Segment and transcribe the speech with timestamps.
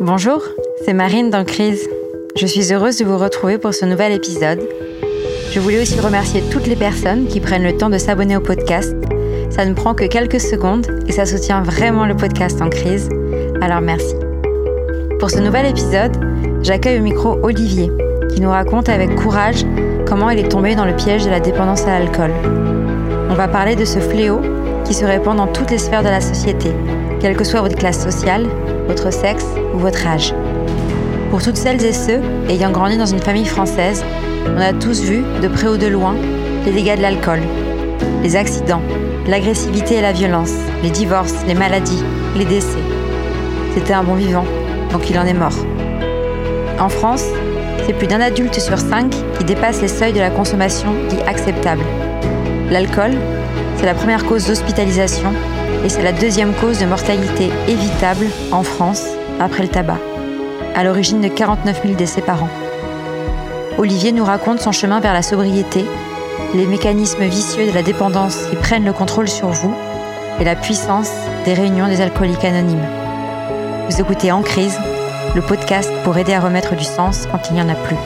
[0.00, 0.42] Bonjour,
[0.82, 1.86] c'est Marine dans Crise.
[2.34, 4.66] Je suis heureuse de vous retrouver pour ce nouvel épisode.
[5.52, 8.96] Je voulais aussi remercier toutes les personnes qui prennent le temps de s'abonner au podcast.
[9.50, 13.10] Ça ne prend que quelques secondes et ça soutient vraiment le podcast en crise.
[13.60, 14.14] Alors merci.
[15.18, 16.16] Pour ce nouvel épisode,
[16.62, 17.90] j'accueille au micro Olivier,
[18.30, 19.66] qui nous raconte avec courage
[20.06, 22.32] comment il est tombé dans le piège de la dépendance à l'alcool.
[23.28, 24.40] On va parler de ce fléau
[24.86, 26.70] qui se répand dans toutes les sphères de la société,
[27.20, 28.46] quelle que soit votre classe sociale,
[28.90, 30.34] votre sexe ou votre âge.
[31.30, 34.04] Pour toutes celles et ceux ayant grandi dans une famille française,
[34.48, 36.16] on a tous vu, de près ou de loin,
[36.66, 37.38] les dégâts de l'alcool,
[38.24, 38.82] les accidents,
[39.28, 42.02] l'agressivité et la violence, les divorces, les maladies,
[42.36, 42.82] les décès.
[43.74, 44.44] C'était un bon vivant,
[44.90, 45.58] donc il en est mort.
[46.80, 47.26] En France,
[47.86, 51.84] c'est plus d'un adulte sur cinq qui dépasse les seuils de la consommation dits acceptable.
[52.72, 53.12] L'alcool,
[53.76, 55.32] c'est la première cause d'hospitalisation
[55.84, 59.04] et c'est la deuxième cause de mortalité évitable en France
[59.38, 59.98] après le tabac,
[60.74, 62.48] à l'origine de 49 000 décès par an.
[63.78, 65.84] Olivier nous raconte son chemin vers la sobriété,
[66.54, 69.74] les mécanismes vicieux de la dépendance qui prennent le contrôle sur vous
[70.40, 71.10] et la puissance
[71.44, 72.86] des réunions des alcooliques anonymes.
[73.88, 74.78] Vous écoutez En crise,
[75.34, 77.96] le podcast pour aider à remettre du sens quand il n'y en a plus.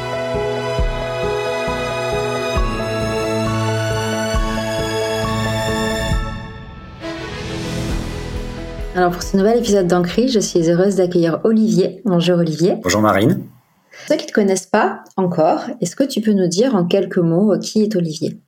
[8.96, 12.00] Alors pour ce nouvel épisode d'Ancry, je suis heureuse d'accueillir Olivier.
[12.04, 12.76] Bonjour Olivier.
[12.80, 13.42] Bonjour Marine.
[13.90, 16.84] Pour ceux qui ne te connaissent pas encore, est-ce que tu peux nous dire en
[16.84, 18.38] quelques mots qui est Olivier?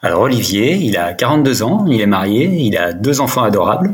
[0.00, 3.92] Alors Olivier, il a 42 ans, il est marié, il a deux enfants adorables.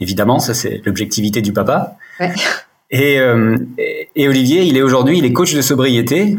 [0.00, 1.96] Évidemment, ça c'est l'objectivité du papa.
[2.20, 2.34] Ouais.
[2.90, 6.36] Et, euh, et, Olivier, il est aujourd'hui, il est coach de sobriété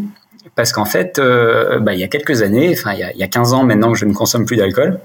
[0.56, 3.18] parce qu'en fait, euh, bah, il y a quelques années, enfin il y a, il
[3.18, 5.00] y a 15 ans maintenant que je ne consomme plus d'alcool.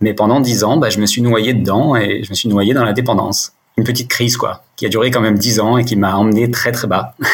[0.00, 2.74] Mais pendant dix ans, bah, je me suis noyé dedans et je me suis noyé
[2.74, 3.52] dans la dépendance.
[3.76, 6.50] Une petite crise, quoi, qui a duré quand même dix ans et qui m'a emmené
[6.50, 7.14] très très bas.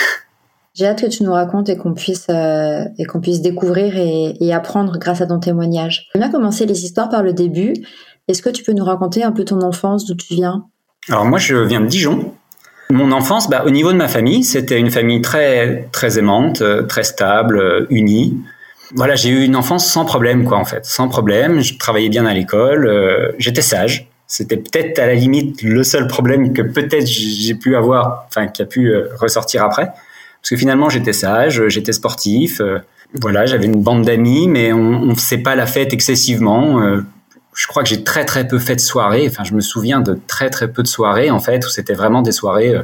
[0.75, 4.37] J'ai hâte que tu nous racontes et qu'on puisse euh, et qu'on puisse découvrir et,
[4.41, 6.09] et, apprendre grâce à ton témoignage.
[6.15, 7.73] On a commencé les histoires par le début.
[8.29, 10.67] Est-ce que tu peux nous raconter un peu ton enfance, d'où tu viens?
[11.09, 12.35] Alors moi, je viens de Dijon.
[12.91, 16.83] Mon enfance, bah, au niveau de ma famille, c'était une famille très très aimante, euh,
[16.83, 18.37] très stable, euh, unie
[18.97, 21.61] voilà, j'ai eu une enfance sans problème, quoi, en fait, sans problème.
[21.61, 24.09] Je travaillais bien à l'école, euh, j'étais sage.
[24.27, 28.63] C'était peut-être à la limite le seul problème que peut-être j'ai pu avoir, enfin, qui
[28.63, 32.61] a pu euh, ressortir après, parce que finalement j'étais sage, j'étais sportif.
[32.61, 32.79] Euh,
[33.21, 36.83] voilà, j'avais une bande d'amis, mais on, ne faisait pas la fête excessivement.
[37.55, 39.27] je crois que j'ai très très peu fait de soirées.
[39.29, 42.21] Enfin, je me souviens de très très peu de soirées en fait, où c'était vraiment
[42.21, 42.75] des soirées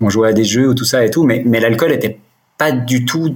[0.00, 2.18] où on jouait à des jeux ou tout ça et tout, mais, l'alcool était
[2.58, 3.34] pas du tout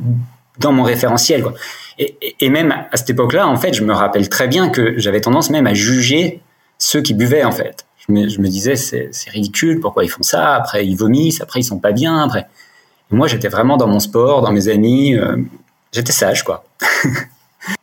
[0.58, 1.42] dans mon référentiel.
[1.42, 1.54] Quoi.
[1.98, 5.20] Et, et, même à cette époque-là, en fait, je me rappelle très bien que j'avais
[5.20, 6.40] tendance même à juger
[6.78, 7.86] ceux qui buvaient, en fait.
[8.06, 10.54] Je me, je me disais, c'est ridicule, pourquoi ils font ça?
[10.54, 12.22] Après, ils vomissent, après, ils sont pas bien.
[12.22, 12.46] Après,
[13.10, 15.14] et moi, j'étais vraiment dans mon sport, dans mes amis.
[15.14, 15.36] Euh,
[15.92, 16.64] j'étais sage, quoi.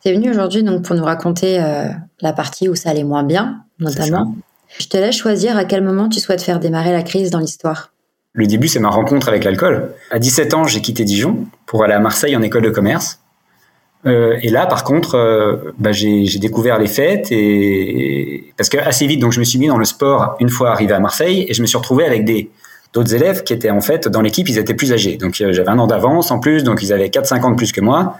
[0.02, 1.88] tu es venu aujourd'hui donc pour nous raconter euh,
[2.20, 4.34] la partie où ça allait moins bien, notamment.
[4.78, 7.92] Je te laisse choisir à quel moment tu souhaites faire démarrer la crise dans l'histoire.
[8.36, 9.92] Le début, c'est ma rencontre avec l'alcool.
[10.10, 13.18] À 17 ans, j'ai quitté Dijon pour aller à Marseille en école de commerce.
[14.04, 19.06] Euh, et là, par contre, euh, bah, j'ai découvert les fêtes et parce que assez
[19.06, 21.54] vite, donc je me suis mis dans le sport une fois arrivé à Marseille et
[21.54, 22.50] je me suis retrouvé avec des
[22.92, 25.16] d'autres élèves qui étaient en fait dans l'équipe, ils étaient plus âgés.
[25.16, 27.72] Donc euh, j'avais un an d'avance en plus, donc ils avaient 4-5 ans de plus
[27.72, 28.18] que moi.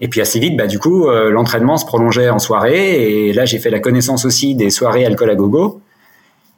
[0.00, 3.58] Et puis assez vite, bah, du coup, l'entraînement se prolongeait en soirée et là j'ai
[3.58, 5.82] fait la connaissance aussi des soirées alcool à gogo.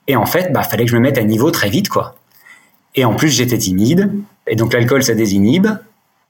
[0.07, 2.15] Et en fait, bah, fallait que je me mette à niveau très vite, quoi.
[2.95, 4.11] Et en plus, j'étais timide.
[4.47, 5.69] Et donc, l'alcool, ça désinhibe.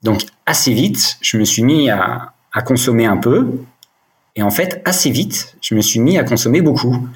[0.03, 2.33] Donc, assez vite, je me suis mis à,
[2.65, 3.51] consommer un peu.
[4.37, 7.09] Et en fait, assez vite, je me suis mis à consommer beaucoup.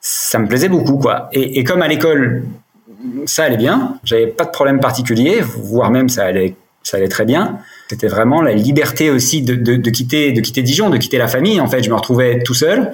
[0.00, 1.28] Ça me plaisait beaucoup, quoi.
[1.32, 2.44] Et, comme à l'école,
[3.26, 3.98] ça allait bien.
[4.04, 6.56] J'avais pas de problème particulier, voire même ça allait,
[7.08, 7.58] très bien.
[7.88, 11.60] C'était vraiment la liberté aussi de, quitter, de quitter Dijon, de quitter la famille.
[11.60, 12.92] En fait, je me retrouvais tout seul.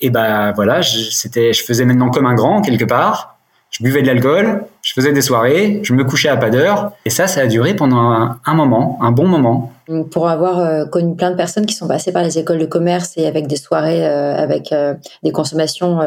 [0.00, 3.34] Et ben voilà, c'était, je faisais maintenant comme un grand quelque part
[3.74, 4.64] je buvais de l'alcool,
[4.94, 7.98] faisais des soirées, je me couchais à pas d'heure, et ça, ça a duré pendant
[8.44, 9.72] un, moment, un bon moment.
[10.10, 13.14] Pour avoir euh, connu plein de personnes qui sont passées par les écoles de commerce
[13.16, 15.98] et avec des soirées euh, avec euh, des consommations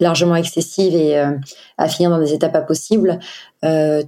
[0.00, 1.18] largement excessives et
[1.78, 3.18] à finir dans des états pas possibles,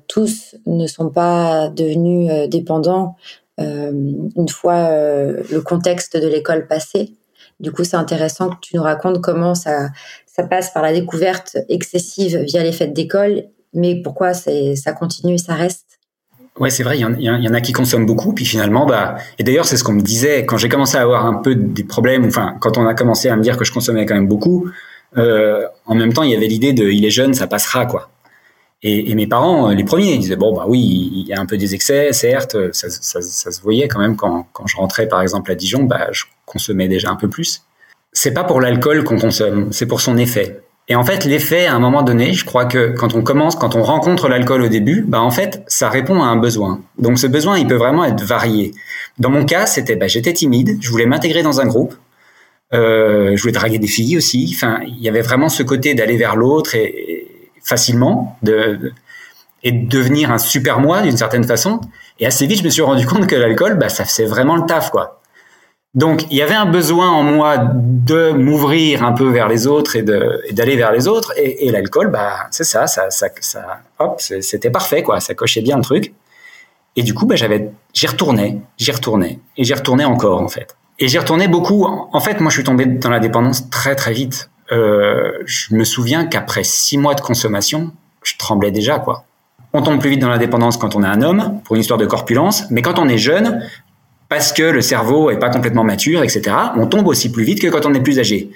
[0.06, 3.16] tous ne sont pas devenus dépendants
[3.56, 7.14] une fois le contexte de l'école passé.
[7.58, 9.88] Du coup, c'est intéressant que tu nous racontes comment ça,
[10.26, 13.44] ça passe par la découverte excessive via les fêtes d'école,
[13.74, 15.98] mais pourquoi ça continue et ça reste?
[16.58, 19.64] Ouais, c'est vrai, il y, en, a qui consomment beaucoup, puis finalement, bah, et d'ailleurs,
[19.64, 22.56] c'est ce qu'on me disait quand j'ai commencé à avoir un peu des problèmes, enfin,
[22.60, 24.68] quand on a commencé à me dire que je consommais quand même beaucoup,
[25.16, 28.10] euh, en même temps, il y avait l'idée de, il est jeune, ça passera, quoi.
[28.82, 30.78] Et, mes parents, les premiers, ils disaient bon bah oui,
[31.12, 34.46] il y a un peu des excès, certes, ça, ça, se voyait quand même quand,
[34.52, 37.64] quand je rentrais par exemple à Dijon, bah je consommais déjà un peu plus.
[38.12, 40.60] C'est pas pour l'alcool qu'on consomme, c'est pour son effet.
[40.90, 43.76] Et en fait, l'effet, à un moment donné, je crois que quand on commence, quand
[43.76, 46.80] on rencontre l'alcool au début, bah en fait, ça répond à un besoin.
[46.98, 48.72] Donc ce besoin, il peut vraiment être varié.
[49.18, 51.94] Dans mon cas, c'était, bah, j'étais timide, je voulais m'intégrer dans un groupe,
[52.72, 54.50] euh, je voulais draguer des filles aussi.
[54.54, 57.26] Enfin, il y avait vraiment ce côté d'aller vers l'autre et,
[57.62, 58.92] facilement, de,
[59.62, 61.80] et de devenir un super moi d'une certaine façon.
[62.18, 64.64] Et assez vite, je me suis rendu compte que l'alcool, bah, ça faisait vraiment le
[64.64, 65.17] taf, quoi.
[65.94, 69.96] Donc, il y avait un besoin en moi de m'ouvrir un peu vers les autres
[69.96, 71.32] et d'aller vers les autres.
[71.36, 73.82] Et, l'alcool, bah, c'est ça, ça, ça, ça
[74.18, 75.20] c'était parfait, quoi.
[75.20, 76.12] Ça cochait bien le truc.
[76.94, 80.76] Et du coup, bah, j'avais, j'y retournais, j'y retournais, et j'y retournais encore, en fait.
[80.98, 81.84] Et j'y retournais beaucoup.
[81.84, 84.50] En fait, moi, je suis tombé dans la dépendance très, très vite.
[84.72, 87.92] Euh, je me souviens qu'après six mois de consommation,
[88.22, 89.24] je tremblais déjà, quoi.
[89.72, 91.98] On tombe plus vite dans la dépendance quand on est un homme, pour une histoire
[91.98, 93.62] de corpulence, mais quand on est jeune,
[94.28, 96.54] parce que le cerveau est pas complètement mature, etc.
[96.76, 98.50] On tombe aussi plus vite que quand on est plus âgé.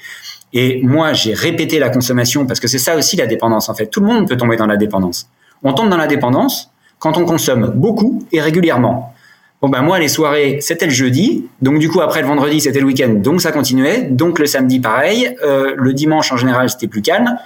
[0.53, 3.69] Et moi, j'ai répété la consommation parce que c'est ça aussi la dépendance.
[3.69, 5.29] En fait, tout le monde peut tomber dans la dépendance.
[5.63, 9.15] On tombe dans la dépendance quand on consomme beaucoup et régulièrement.
[9.63, 12.81] Bon ben moi les soirées c'était le jeudi, donc du coup après le vendredi c'était
[12.81, 16.89] le week-end, donc ça continuait, donc le samedi pareil, euh, le dimanche en général c'était
[16.89, 17.39] plus calme,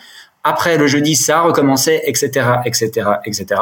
[0.43, 3.61] après le jeudi ça recommençait, etc., etc., etc.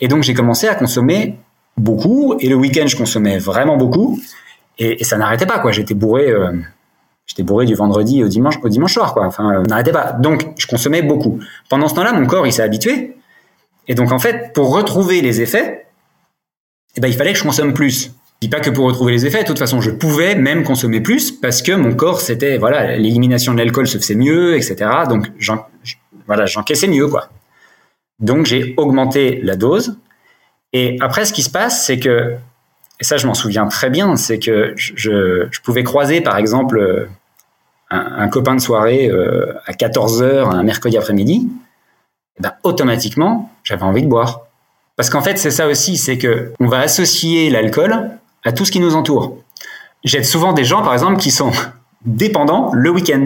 [0.00, 1.38] Et donc j'ai commencé à consommer
[1.78, 4.20] beaucoup et le week-end je consommais vraiment beaucoup
[4.78, 5.72] et, ça n'arrêtait pas quoi.
[5.72, 6.52] J'étais bourré, euh,
[7.26, 9.26] j'étais bourré du vendredi au dimanche au dimanche soir quoi.
[9.26, 10.12] Enfin, euh, n'arrêtait pas.
[10.12, 11.40] Donc je consommais beaucoup.
[11.68, 13.16] Pendant ce temps-là, mon corps il s'est habitué
[13.86, 15.86] et donc en fait pour retrouver les effets,
[16.96, 18.12] eh ben il fallait que je consomme plus.
[18.40, 21.00] Je dis pas que pour retrouver les effets, de toute façon, je pouvais même consommer
[21.00, 24.76] plus parce que mon corps, c'était, voilà, l'élimination de l'alcool se faisait mieux, etc.
[25.08, 25.26] Donc,
[26.24, 27.30] voilà, j'encaissais mieux, quoi.
[28.20, 29.98] Donc, j'ai augmenté la dose
[30.72, 32.34] et après, ce qui se passe, c'est que,
[33.00, 37.08] et ça je m'en souviens très bien, c'est que je, pouvais croiser par exemple
[37.90, 41.48] un, copain de soirée euh, à 14h un mercredi après-midi,
[42.38, 44.42] et ben, automatiquement, j'avais envie de boire.
[44.96, 48.10] Parce qu'en fait, c'est ça aussi, c'est que on va associer l'alcool
[48.44, 49.38] à tout ce qui nous entoure.
[50.04, 51.52] J'aide souvent des gens, par exemple, qui sont
[52.04, 53.24] dépendants le week-end.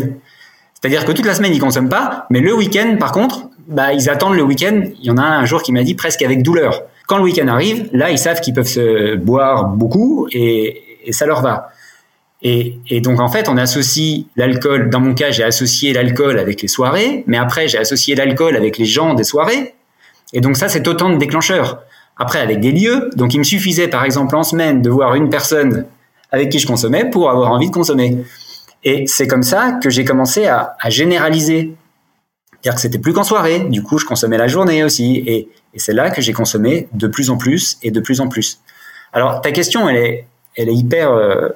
[0.75, 4.11] C'est-à-dire que toute la semaine, ils consomment pas, mais le week-end, par contre, bah, ils
[4.11, 4.83] attendent le week-end.
[5.01, 6.83] Il y en a un jour qui m'a dit presque avec douleur.
[7.07, 11.43] Quand le week-end arrive, là, ils savent qu'ils peuvent se boire beaucoup et, ça leur
[11.43, 11.69] va.
[12.43, 14.91] Et, donc, en fait, on associe l'alcool.
[14.91, 18.79] Dans mon cas, j'ai associé l'alcool avec les soirées, mais après, j'ai associé l'alcool avec
[18.79, 19.75] les gens des soirées.
[20.33, 21.83] Et donc, ça, c'est autant de déclencheurs.
[22.17, 23.11] Après, avec des lieux.
[23.17, 25.87] Donc, il me suffisait, par exemple, en semaine, de voir une personne
[26.33, 28.19] avec qui je consommais pour avoir envie de consommer.
[28.85, 31.75] Et c'est comme ça que j'ai commencé à, généraliser.
[32.63, 33.61] C'est-à-dire que c'était plus qu'en soirée.
[33.61, 35.17] Du coup, je consommais la journée aussi.
[35.27, 38.61] Et, c'est là que j'ai consommé de plus en plus et de plus en plus.
[39.15, 41.49] Alors ta question, elle est, elle est hyper, euh,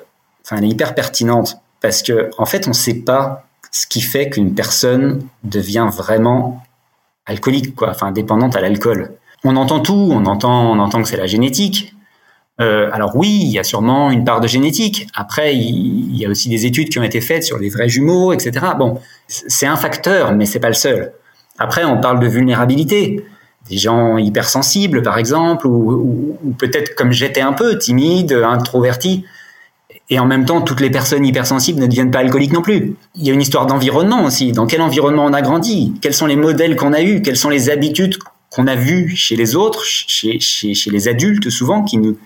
[0.43, 4.00] enfin, elle est hyper pertinente parce que en fait, on ne sait pas ce qui
[4.00, 6.62] fait qu'une personne devient vraiment
[7.26, 9.12] alcoolique, quoi, enfin dépendante à l'alcool.
[9.44, 11.94] On entend tout, on entend, on entend que c'est la génétique.
[12.61, 15.06] Euh, alors oui, il y a sûrement une part de génétique.
[15.14, 18.32] Après, il, y a aussi des études qui ont été faites sur les vrais jumeaux,
[18.32, 18.67] etc.
[18.79, 21.12] Bon, c'est un facteur, mais c'est pas le seul.
[21.58, 23.25] Après, on parle de vulnérabilité
[23.69, 29.25] des gens hypersensibles, par exemple, ou, peut-être comme j'étais un peu timide, introverti.
[30.08, 32.94] Et en même temps, toutes les personnes hypersensibles ne deviennent pas alcooliques non plus.
[33.17, 34.53] Il y a une histoire d'environnement aussi.
[34.53, 35.94] Dans quel environnement on a grandi?
[36.01, 37.22] Quels sont les modèles qu'on a eus?
[37.22, 38.17] Quelles sont les habitudes
[38.51, 40.39] qu'on a vues chez les autres, chez,
[40.86, 42.17] les adultes souvent, qui nous...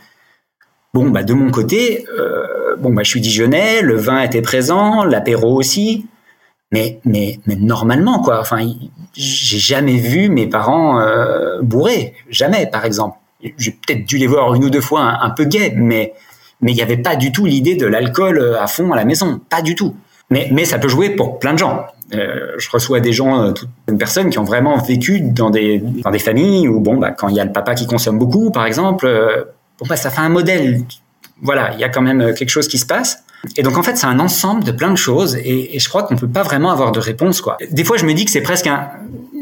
[0.92, 5.04] Bon, bah de mon côté, euh, bon, bah je suis dijonnais, le vin était présent,
[5.04, 6.06] l'apéro aussi.
[6.72, 8.40] Mais mais normalement quoi.
[8.40, 8.58] Enfin
[9.12, 12.14] j'ai jamais vu mes parents euh, bourrés.
[12.28, 13.18] Jamais par exemple.
[13.56, 16.12] J'ai peut-être dû les voir une ou deux fois un, peu gays mais
[16.60, 19.04] mais il n'y avait pas du tout l'idée de l'alcool euh, à fond à la
[19.04, 19.40] maison.
[19.50, 19.96] Pas du tout.
[20.30, 21.86] Mais mais ça peut jouer pour plein de gens.
[22.12, 26.68] Je reçois des gens toutes personnes qui ont vraiment vécu dans des dans des familles
[26.68, 29.08] où bon bah quand il y a le papa qui consomme beaucoup par exemple
[29.80, 30.84] bon bah ça fait un modèle
[31.42, 33.24] voilà il y a quand même quelque chose qui se passe
[33.56, 36.16] et donc en fait, c'est un ensemble de plein de choses et, je crois qu'on
[36.16, 37.56] peut pas vraiment avoir de réponse quoi.
[37.70, 38.90] Des fois, je me dis que c'est presque un,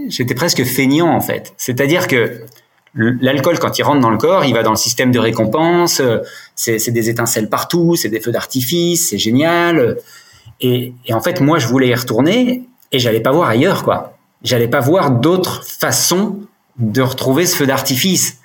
[0.09, 1.53] j'étais presque feignant en fait.
[1.57, 2.43] C'est-à-dire que
[2.95, 6.01] l'alcool quand il rentre dans le corps, il va dans le système de récompense,
[6.55, 9.99] c'est des étincelles partout, c'est des feux d'artifice, c'est génial.
[10.61, 14.17] Et, et, en fait, moi, je voulais y retourner et j'allais pas voir ailleurs quoi.
[14.43, 16.41] J'allais pas voir d'autres façons
[16.79, 18.38] de retrouver ce feu d'artifice.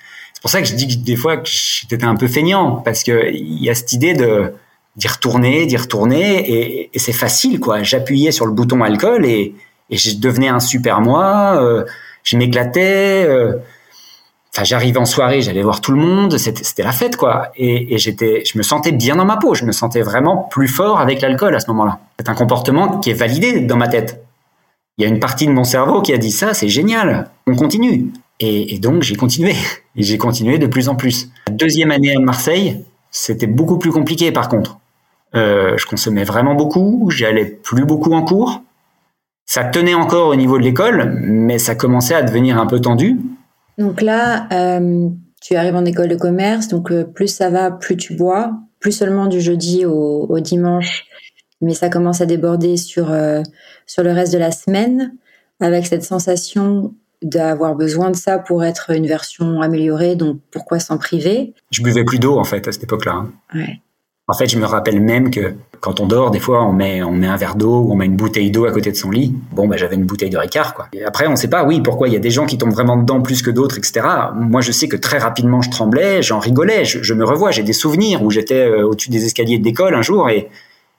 [0.44, 3.32] Pour ça que je dis que des fois que j'étais un peu feignant parce que
[3.34, 4.54] il y a cette idée de
[4.98, 7.82] d'y retourner, d'y retourner, et, c'est facile, quoi.
[7.82, 9.56] J'appuyais sur le bouton alcool et,
[9.90, 11.56] et je devenais un super moi.
[11.64, 11.86] Euh,
[12.24, 13.26] je m'éclatais.
[13.26, 13.54] Euh,
[14.54, 17.54] enfin, j'arrivais en soirée, j'allais voir tout le monde, c'était la fête, quoi.
[17.56, 20.68] Et, et j'étais, je me sentais bien dans ma peau, je me sentais vraiment plus
[20.68, 22.00] fort avec l'alcool à ce moment-là.
[22.20, 24.24] C'est un comportement qui est validé dans ma tête.
[24.98, 27.56] Il y a une partie de mon cerveau qui a dit ça, c'est génial, on
[27.56, 28.12] continue.
[28.46, 29.54] Et, donc j'ai continué,
[29.96, 31.30] et j'ai continué de plus en plus.
[31.48, 34.80] La deuxième année à Marseille, c'était beaucoup plus compliqué par contre.
[35.36, 38.62] Euh, je consommais vraiment beaucoup, j'allais plus beaucoup en cours.
[39.46, 43.20] Ça tenait encore au niveau de l'école, mais ça commençait à devenir un peu tendu.
[43.78, 45.10] Donc là, euh,
[45.42, 48.92] tu arrives en école de commerce, donc euh, plus ça va, plus tu bois, plus
[48.92, 51.06] seulement du jeudi au, au dimanche,
[51.62, 53.16] mais ça commence à déborder sur,
[53.86, 55.14] sur le reste de la semaine,
[55.62, 60.98] avec cette sensation d'avoir besoin de ça pour être une version améliorée, donc pourquoi s'en
[60.98, 61.54] priver?
[61.72, 63.14] Je buvais plus d'eau en fait à cette époque-là.
[63.14, 63.32] Hein.
[63.56, 63.80] Ouais.
[64.28, 67.12] En fait, je me rappelle même que quand on dort, des fois, on met, on
[67.12, 69.36] met un verre d'eau ou on met une bouteille d'eau à côté de son lit.
[69.52, 70.88] Bon, bah, j'avais une bouteille de Ricard, quoi.
[70.94, 72.96] Et après, on sait pas, oui, pourquoi il y a des gens qui tombent vraiment
[72.96, 74.08] dedans plus que d'autres, etc.
[74.34, 77.64] Moi, je sais que très rapidement, je tremblais, j'en rigolais, je, je, me revois, j'ai
[77.64, 80.50] des souvenirs où j'étais euh, au-dessus des escaliers de l'école un jour et,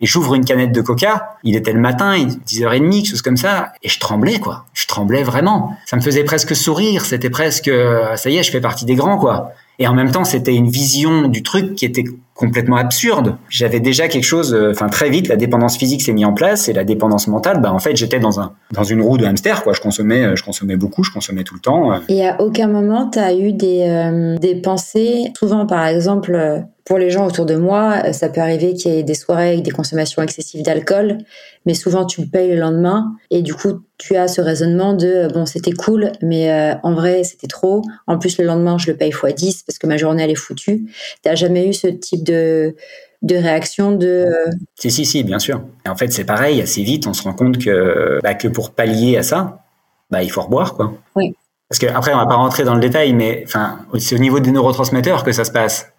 [0.01, 1.37] et j'ouvre une canette de coca.
[1.45, 3.73] Il était le matin, 10h30, quelque chose comme ça.
[3.83, 4.67] Et je tremblais, quoi.
[4.75, 5.77] Je tremblais vraiment.
[5.87, 7.05] Ça me faisait presque sourire.
[7.05, 9.53] C'était presque, euh, ça y est, je fais partie des grands, quoi.
[9.79, 13.37] Et en même temps, c'était une vision du truc qui était complètement absurde.
[13.49, 16.69] J'avais déjà quelque chose, euh, enfin très vite, la dépendance physique s'est mise en place
[16.69, 19.63] et la dépendance mentale, bah en fait j'étais dans un dans une roue de hamster
[19.63, 19.73] quoi.
[19.73, 21.93] Je consommais, euh, je consommais beaucoup, je consommais tout le temps.
[21.93, 21.99] Euh.
[22.09, 25.33] Et à aucun moment tu as eu des des pensées.
[25.39, 29.03] Souvent par exemple pour les gens autour de moi, ça peut arriver qu'il y ait
[29.03, 31.17] des soirées avec des consommations excessives d'alcool,
[31.65, 35.29] mais souvent tu le payes le lendemain et du coup tu as ce raisonnement de
[35.33, 37.83] bon c'était cool, mais en vrai c'était trop.
[38.07, 40.35] En plus le lendemain je le paye x 10 parce que ma journée elle est
[40.35, 40.91] foutue.
[41.23, 42.75] T'as jamais eu ce type de
[43.23, 45.63] de réaction de euh, Si si si bien sûr.
[45.87, 48.73] Et en fait c'est pareil assez vite on se rend compte que bah, que pour
[48.73, 49.63] pallier à ça,
[50.11, 50.95] bah il faut reboire quoi.
[51.17, 51.35] Oui.
[51.69, 54.41] Parce que après on va pas rentrer dans le détail, mais enfin c'est au niveau
[54.41, 55.95] des neurotransmetteurs que ça se passe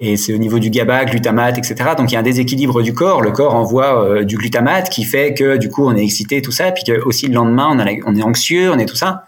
[0.00, 1.90] et c'est au niveau du GABA, glutamate, etc.
[1.96, 3.20] Donc il y a un déséquilibre du corps.
[3.20, 6.52] Le corps envoie euh, du glutamate qui fait que du coup on est excité, tout
[6.52, 9.24] ça, puis que aussi le lendemain on, a, on est anxieux, on est tout ça.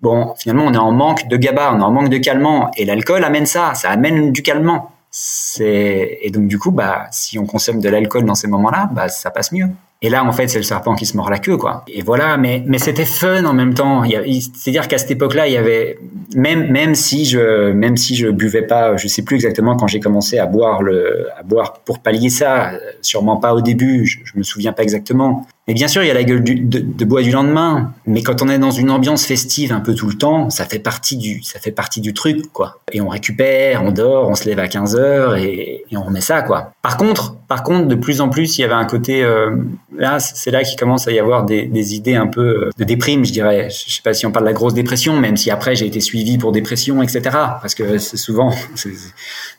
[0.00, 2.84] Bon, finalement on est en manque de GABA, on est en manque de calmant, et
[2.84, 4.91] l'alcool amène ça, ça amène du calmant.
[5.14, 9.08] C'est et donc du coup bah si on consomme de l'alcool dans ces moments-là, bah
[9.10, 9.68] ça passe mieux.
[10.04, 11.84] Et là, en fait, c'est le serpent qui se mord la queue, quoi.
[11.86, 14.02] Et voilà, mais mais c'était fun en même temps.
[14.04, 15.96] C'est-à-dire qu'à cette époque-là, il y avait
[16.34, 20.00] même même si je même si je buvais pas, je sais plus exactement quand j'ai
[20.00, 22.72] commencé à boire le à boire pour pallier ça.
[23.00, 25.46] Sûrement pas au début, je, je me souviens pas exactement.
[25.72, 27.94] Mais bien sûr, il y a la gueule de, bois du lendemain.
[28.04, 30.78] Mais quand on est dans une ambiance festive un peu tout le temps, ça fait
[30.78, 32.82] partie du, ça fait partie du truc, quoi.
[32.92, 36.42] Et on récupère, on dort, on se lève à 15 heures et, on remet ça,
[36.42, 36.72] quoi.
[36.82, 39.56] Par contre, par contre, de plus en plus, il y avait un côté, euh,
[39.96, 42.84] là, c'est là qu'il commence à y avoir des, des, idées un peu euh, de
[42.84, 43.70] déprime, je dirais.
[43.70, 46.00] Je sais pas si on parle de la grosse dépression, même si après j'ai été
[46.00, 47.22] suivi pour dépression, etc.
[47.62, 48.90] Parce que c'est souvent, c'est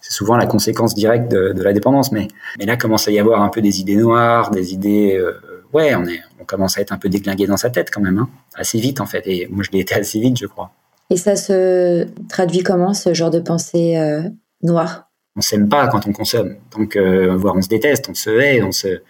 [0.01, 2.11] souvent la conséquence directe de, de, la dépendance.
[2.11, 2.27] Mais,
[2.59, 5.39] mais là commence à y avoir un peu des idées noires, des idées euh,
[5.73, 8.17] ouais, on, est, on commence à être un peu déglingué dans sa tête quand même,
[8.17, 8.29] hein.
[8.55, 9.23] assez vite en fait.
[9.25, 10.71] Et moi, je l'ai été assez vite, je crois.
[11.09, 14.23] Et ça se traduit comment, ce genre de pensée euh,
[14.61, 15.09] noire?
[15.35, 16.55] On s'aime pas quand on consomme.
[16.75, 19.01] Donc, euh, voire on se déteste, on se hait, on se,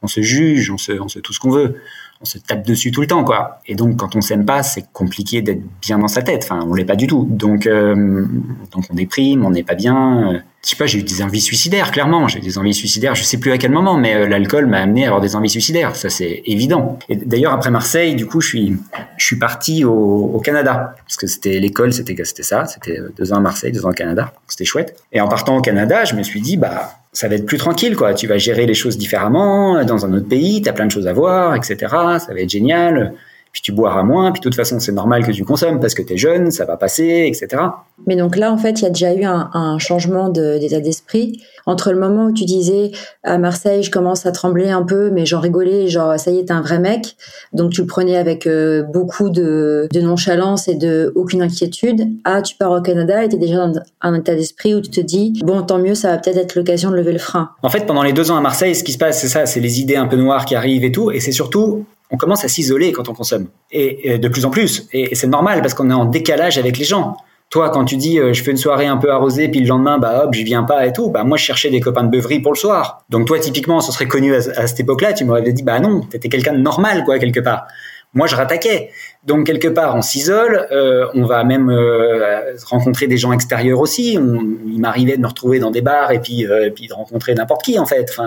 [0.00, 1.76] on se juge, on se, on se tout ce qu'on veut.
[2.22, 3.60] On se tape dessus tout le temps, quoi.
[3.66, 6.42] Et donc, quand on s'aime pas, c'est compliqué d'être bien dans sa tête.
[6.44, 7.26] Enfin, on l'est pas du tout.
[7.28, 8.24] Donc, euh,
[8.70, 11.90] donc on déprime, on n'est pas bien je sais pas, j'ai eu des envies suicidaires,
[11.90, 12.28] clairement.
[12.28, 14.78] J'ai eu des envies suicidaires, je sais plus à quel moment, mais euh, l'alcool m'a
[14.78, 15.96] amené à avoir des envies suicidaires.
[15.96, 17.00] Ça, c'est évident.
[17.08, 18.76] Et d'ailleurs, après Marseille, du coup, je suis,
[19.16, 20.94] je suis parti au, au Canada.
[20.98, 22.66] Parce que c'était l'école, c'était, c'était ça.
[22.66, 24.32] C'était deux ans à Marseille, deux ans au Canada.
[24.46, 25.02] C'était chouette.
[25.10, 27.94] Et en partant au Canada, je me suis dit, bah, ça va être plus tranquille,
[27.94, 28.14] quoi.
[28.14, 31.12] Tu vas gérer les choses différemment, dans un autre pays, t'as plein de choses à
[31.12, 31.76] voir, etc.
[31.80, 33.14] Ça va être génial
[33.52, 36.02] puis tu boiras moins, puis de toute façon c'est normal que tu consommes parce que
[36.02, 37.62] tu es jeune, ça va passer, etc.
[38.06, 41.40] Mais donc là, en fait, il y a déjà eu un, un changement d'état d'esprit
[41.66, 42.90] entre le moment où tu disais
[43.22, 46.46] à Marseille, je commence à trembler un peu, mais j'en rigolais, genre ça y est,
[46.46, 47.16] t'es un vrai mec.
[47.52, 52.08] Donc tu le prenais avec euh, beaucoup de, de, nonchalance et de aucune inquiétude.
[52.24, 55.00] Ah, tu pars au Canada et t'es déjà dans un état d'esprit où tu te
[55.00, 57.50] dis, bon, tant mieux, ça va peut-être être, l'occasion de lever le frein.
[57.62, 59.60] En fait, pendant les deux ans à Marseille, ce qui se passe, c'est ça, c'est
[59.60, 62.48] les idées un peu noires qui arrivent et tout, et c'est surtout on commence à
[62.48, 63.48] s'isoler quand on consomme.
[63.70, 64.86] Et, de plus en plus.
[64.92, 67.16] Et, c'est normal parce qu'on est en décalage avec les gens.
[67.48, 69.98] Toi, quand tu dis euh, je fais une soirée un peu arrosée, puis le lendemain,
[69.98, 72.40] bah hop, je viens pas et tout, bah moi je cherchais des copains de beuverie
[72.40, 73.02] pour le soir.
[73.10, 76.28] Donc toi, typiquement, ce serait connu à, cette époque-là, tu m'aurais dit bah non, t'étais
[76.28, 77.66] quelqu'un de normal quoi quelque part.
[78.14, 78.90] Moi, je rattaquais.
[79.24, 80.66] Donc quelque part, on s'isole.
[80.70, 84.18] Euh, on va même euh, rencontrer des gens extérieurs aussi.
[84.18, 87.78] On, il m'arrivait de me retrouver dans des bars et puis, de rencontrer n'importe qui
[87.78, 88.18] en fait.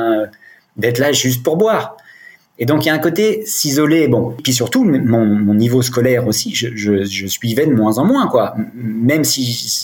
[0.75, 1.97] D'être là juste pour boire.
[2.57, 4.35] Et donc il y a un côté s'isoler, bon.
[4.39, 8.55] Et puis surtout mon, niveau scolaire aussi, je, suivais de moins en moins quoi.
[8.75, 9.43] Même si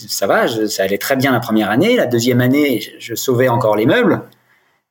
[0.09, 3.75] ça va, ça allait très bien la première année, la deuxième année je sauvais encore
[3.75, 4.23] les meubles,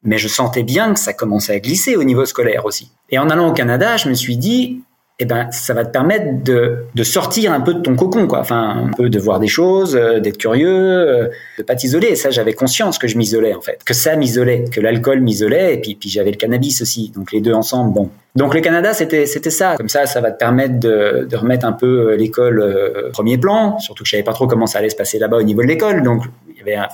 [0.03, 2.91] mais je sentais bien que ça commençait à glisser au niveau scolaire aussi.
[3.09, 4.83] Et en allant au Canada, je me suis dit
[5.23, 8.41] eh ben, ça va te permettre de, de, sortir un peu de ton cocon, quoi.
[8.41, 12.09] Enfin, un peu de voir des choses, euh, d'être curieux, euh, de pas t'isoler.
[12.09, 13.85] Et ça, j'avais conscience que je m'isolais, en fait.
[13.85, 17.12] Que ça m'isolait, que l'alcool m'isolait, et puis, puis j'avais le cannabis aussi.
[17.15, 18.09] Donc, les deux ensemble, bon.
[18.35, 19.77] Donc, le Canada, c'était, c'était ça.
[19.77, 23.79] Comme ça, ça va te permettre de, de remettre un peu euh, l'école premier plan.
[23.79, 25.67] Surtout que je savais pas trop comment ça allait se passer là-bas au niveau de
[25.67, 26.03] l'école.
[26.03, 26.89] Donc, il y avait un,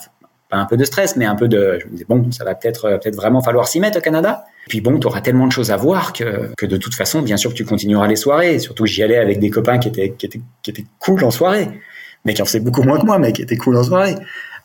[0.49, 2.55] pas un peu de stress, mais un peu de, je me disais, bon, ça va
[2.55, 4.45] peut-être, peut-être vraiment falloir s'y mettre au Canada.
[4.69, 7.37] Puis bon, tu auras tellement de choses à voir que, que de toute façon, bien
[7.37, 8.59] sûr que tu continueras les soirées.
[8.59, 11.69] Surtout j'y allais avec des copains qui étaient, qui étaient, qui étaient cool en soirée,
[12.25, 14.15] mais qui en faisaient beaucoup moins que moi, mais qui étaient cool en soirée.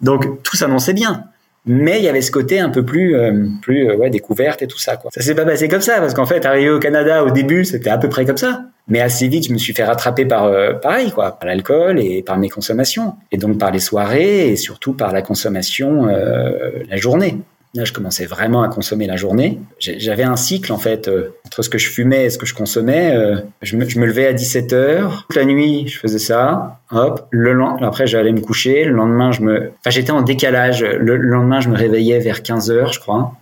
[0.01, 1.25] Donc tout s'annonçait bien.
[1.65, 4.67] Mais il y avait ce côté un peu plus, euh, plus euh, ouais, découverte et
[4.67, 4.97] tout ça.
[4.97, 5.11] Quoi.
[5.13, 7.91] Ça s'est pas passé comme ça, parce qu'en fait, arrivé au Canada au début, c'était
[7.91, 8.63] à peu près comme ça.
[8.87, 12.23] Mais assez vite, je me suis fait rattraper par euh, pareil, quoi, par l'alcool et
[12.23, 16.97] par mes consommations, et donc par les soirées et surtout par la consommation euh, la
[16.97, 17.37] journée.
[17.73, 19.59] Là, je commençais vraiment à consommer la journée.
[19.79, 22.53] J'avais un cycle, en fait, euh, entre ce que je fumais et ce que je
[22.53, 23.15] consommais.
[23.61, 25.25] Je, me, levais à 17 heures.
[25.29, 26.81] Toute la nuit, je faisais ça.
[26.91, 27.27] Hop.
[27.31, 28.83] Le après, j'allais me coucher.
[28.83, 30.83] Le lendemain, je me, enfin, j'étais en décalage.
[30.83, 33.37] Le, le, lendemain, je me réveillais vers 15 heures, je crois.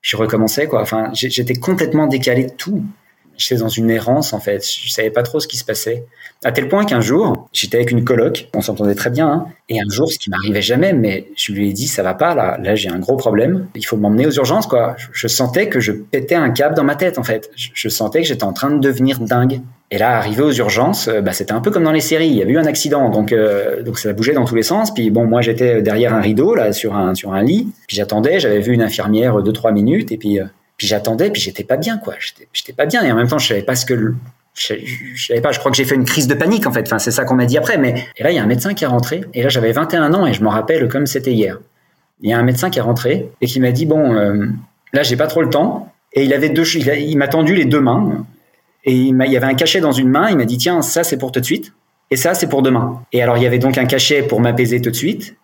[0.00, 0.80] Je recommençais, quoi.
[0.80, 2.82] Enfin, j'étais complètement décalé de tout
[3.36, 4.66] j'étais dans une errance en fait.
[4.66, 6.04] Je savais pas trop ce qui se passait.
[6.44, 9.80] À tel point qu'un jour, j'étais avec une coloc, on s'entendait très bien, hein, et
[9.80, 12.58] un jour, ce qui m'arrivait jamais, mais je lui ai dit ça va pas là,
[12.62, 14.94] là j'ai un gros problème, il faut m'emmener aux urgences quoi.
[15.12, 17.50] Je, sentais que je pétais un câble dans ma tête en fait.
[17.56, 19.62] Je, sentais que j'étais en train de devenir dingue.
[19.90, 22.28] Et là, arrivé aux urgences, bah, c'était un peu comme dans les séries.
[22.28, 24.92] Il y a eu un accident, donc euh, donc ça bougeait dans tous les sens.
[24.92, 27.68] Puis bon, moi j'étais derrière un rideau là sur un sur un lit.
[27.86, 30.44] Puis j'attendais, j'avais vu une infirmière deux trois minutes, et puis euh,
[30.86, 32.14] j'attendais, puis j'étais pas bien, quoi.
[32.52, 34.14] J'étais pas bien, et en même temps, je savais pas ce que,
[34.54, 34.74] je,
[35.14, 35.52] je savais pas.
[35.52, 36.92] Je crois que j'ai fait une crise de panique, en fait.
[36.98, 37.78] C'est ça qu'on m'a dit après.
[37.78, 40.26] Mais là, il y a un médecin qui est rentré, et là, j'avais 21 ans,
[40.26, 41.58] et je m'en rappelle comme c'était hier.
[42.20, 44.46] Il y a un médecin qui est rentré et qui m'a dit bon, euh,
[44.92, 47.80] là, j'ai pas trop le temps, et il avait deux, il m'a tendu les deux
[47.80, 48.24] mains,
[48.84, 50.28] et il, il y avait un cachet dans une main.
[50.30, 51.72] Il m'a dit tiens, ça c'est pour tout de suite,
[52.10, 53.02] et ça c'est pour demain.
[53.12, 55.36] Et alors, il y avait donc un cachet pour m'apaiser tout de suite,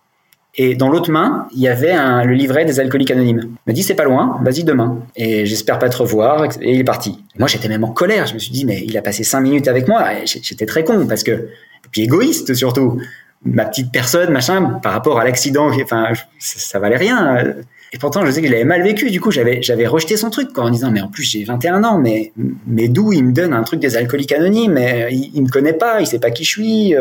[0.55, 1.93] et dans l'autre main, il y avait
[2.25, 3.41] le livret des alcooliques anonymes.
[3.43, 4.99] Il m'a dit c'est pas loin, vas-y demain.
[5.15, 6.43] Et j'espère pas te revoir.
[6.61, 7.23] Et il est parti.
[7.39, 8.27] Moi j'étais même en colère.
[8.27, 10.03] Je me suis dit mais il a passé cinq minutes avec moi.
[10.25, 12.99] J'étais très con parce que et puis égoïste surtout.
[13.43, 15.71] Ma petite personne machin par rapport à l'accident.
[15.81, 17.55] Enfin ça, valait rien.
[17.93, 19.09] Et pourtant je sais que je mal vécu.
[19.09, 21.97] Du coup j'avais rejeté son truc quoi, en disant mais en plus j'ai 21 ans.
[21.97, 22.33] Mais
[22.67, 24.73] mais d'où il me donne un truc des alcooliques anonymes?
[24.73, 26.01] Mais il, il me connaît pas.
[26.01, 26.95] Il sait pas qui je suis.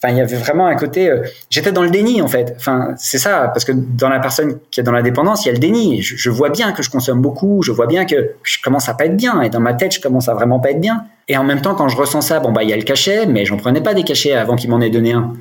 [0.00, 1.10] Enfin, il y avait vraiment un côté.
[1.10, 2.54] Euh, J'étais dans le déni en fait.
[2.56, 5.50] Enfin, c'est ça, parce que dans la personne qui est dans la dépendance, il y
[5.50, 6.02] a le déni.
[6.02, 7.62] Je, vois bien que je consomme beaucoup.
[7.62, 9.42] Je vois bien que je commence à pas être bien.
[9.42, 11.04] Et dans ma tête, je commence à vraiment pas être bien.
[11.26, 13.26] Et en même temps, quand je ressens ça, bon bah il y a le cachet,
[13.26, 15.32] mais j'en prenais pas des cachets avant qu'il m'en ait donné un.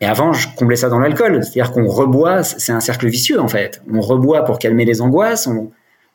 [0.00, 1.42] Et avant, je comblais ça dans l'alcool.
[1.42, 2.44] C'est-à-dire qu'on reboit.
[2.44, 3.82] C'est un cercle vicieux en fait.
[3.92, 5.48] On reboit pour calmer les angoisses.
[5.48, 5.72] On...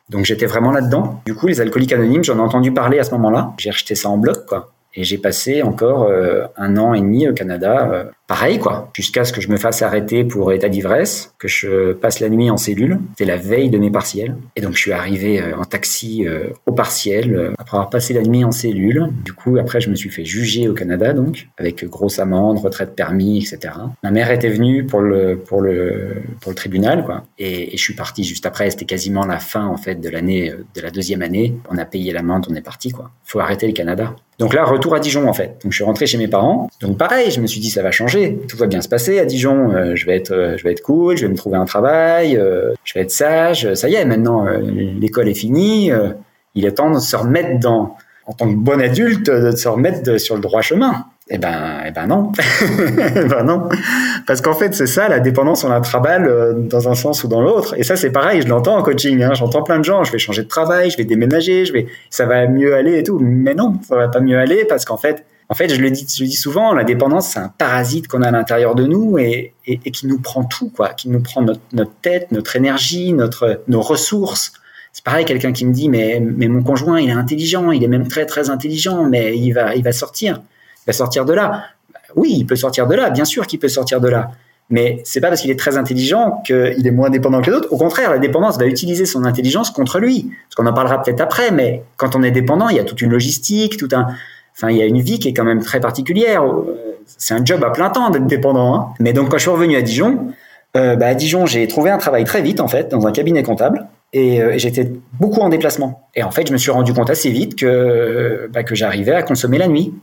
[0.09, 1.21] Donc j'étais vraiment là-dedans.
[1.25, 3.53] Du coup, les alcooliques anonymes, j'en ai entendu parler à ce moment-là.
[3.57, 4.70] J'ai rejeté ça en bloc, quoi.
[4.93, 9.25] Et j'ai passé encore euh, un an et demi au Canada, euh, pareil quoi, jusqu'à
[9.25, 12.55] ce que je me fasse arrêter pour état d'ivresse, que je passe la nuit en
[12.55, 12.97] cellule.
[13.09, 14.37] C'était la veille de mes partiels.
[14.55, 16.25] Et donc je suis arrivé euh, en taxi
[16.65, 19.09] au partiel, après avoir passé la nuit en cellule.
[19.25, 22.95] Du coup, après, je me suis fait juger au Canada, donc, avec grosse amende, retraite
[22.95, 23.73] permis, etc.
[24.01, 27.23] Ma mère était venue pour le, pour le, pour le tribunal, quoi.
[27.37, 28.69] Et, et je suis parti juste après.
[28.69, 31.55] C'était quasiment la fin, en fait, de l'année, de la deuxième année.
[31.69, 33.11] On a payé l'amende, on est parti, quoi.
[33.25, 34.15] Faut arrêter le Canada.
[34.41, 35.59] Donc là, retour à Dijon en fait.
[35.61, 36.67] Donc je suis rentré chez mes parents.
[36.79, 39.25] Donc pareil, je me suis dit ça va changer, tout va bien se passer à
[39.25, 39.71] Dijon.
[39.71, 42.37] Euh, je vais être, euh, je vais être cool, je vais me trouver un travail,
[42.37, 43.73] euh, je vais être sage.
[43.73, 45.91] Ça y est, maintenant l'école est finie.
[46.55, 50.19] il est temps de se remettre dans, en tant que bon adulte, de se remettre
[50.19, 51.05] sur le droit chemin.
[51.33, 52.31] Eh ben, eh ben non.
[53.29, 53.69] ben non.
[54.27, 57.29] Parce qu'en fait, c'est ça, la dépendance, on la traballe euh, dans un sens ou
[57.29, 57.73] dans l'autre.
[57.77, 59.23] Et ça, c'est pareil, je l'entends en coaching.
[59.23, 59.33] Hein.
[59.33, 62.25] J'entends plein de gens, je vais changer de travail, je vais déménager, je vais, ça
[62.25, 63.17] va mieux aller et tout.
[63.19, 66.31] Mais non, ça va pas mieux aller parce qu'en fait, en fait, je le dis,
[66.31, 70.17] souvent, la dépendance, c'est un parasite qu'on a à l'intérieur de nous et, qui nous
[70.17, 74.53] prend tout, quoi, qui nous prend notre, tête, notre énergie, notre, nos ressources.
[74.93, 77.89] C'est pareil, quelqu'un qui me dit, mais, mais mon conjoint, il est intelligent, il est
[77.89, 80.41] même très, très intelligent, mais il va, il va sortir
[80.87, 81.65] va sortir de là.
[82.15, 84.31] Oui, il peut sortir de là, bien sûr qu'il peut sortir de là.
[84.69, 87.67] Mais c'est pas parce qu'il est très intelligent qu'il est moins dépendant que les autres.
[87.71, 90.31] Au contraire, la dépendance va utiliser son intelligence contre lui.
[90.43, 93.01] Parce qu'on en parlera peut-être après, mais quand on est dépendant, il y a toute
[93.01, 94.07] une logistique, tout un,
[94.55, 96.43] enfin, il y a une vie qui est quand même très particulière.
[97.05, 98.75] C'est un job à plein temps d'être dépendant.
[98.75, 98.87] Hein.
[98.99, 100.33] Mais donc, quand je suis revenu à Dijon,
[100.77, 103.43] euh, bah, à Dijon, j'ai trouvé un travail très vite, en fait, dans un cabinet
[103.43, 103.87] comptable.
[104.13, 106.07] et, euh, j'étais beaucoup en déplacement.
[106.15, 109.23] Et en fait, je me suis rendu compte assez vite que, bah, que j'arrivais à
[109.23, 109.93] consommer la nuit.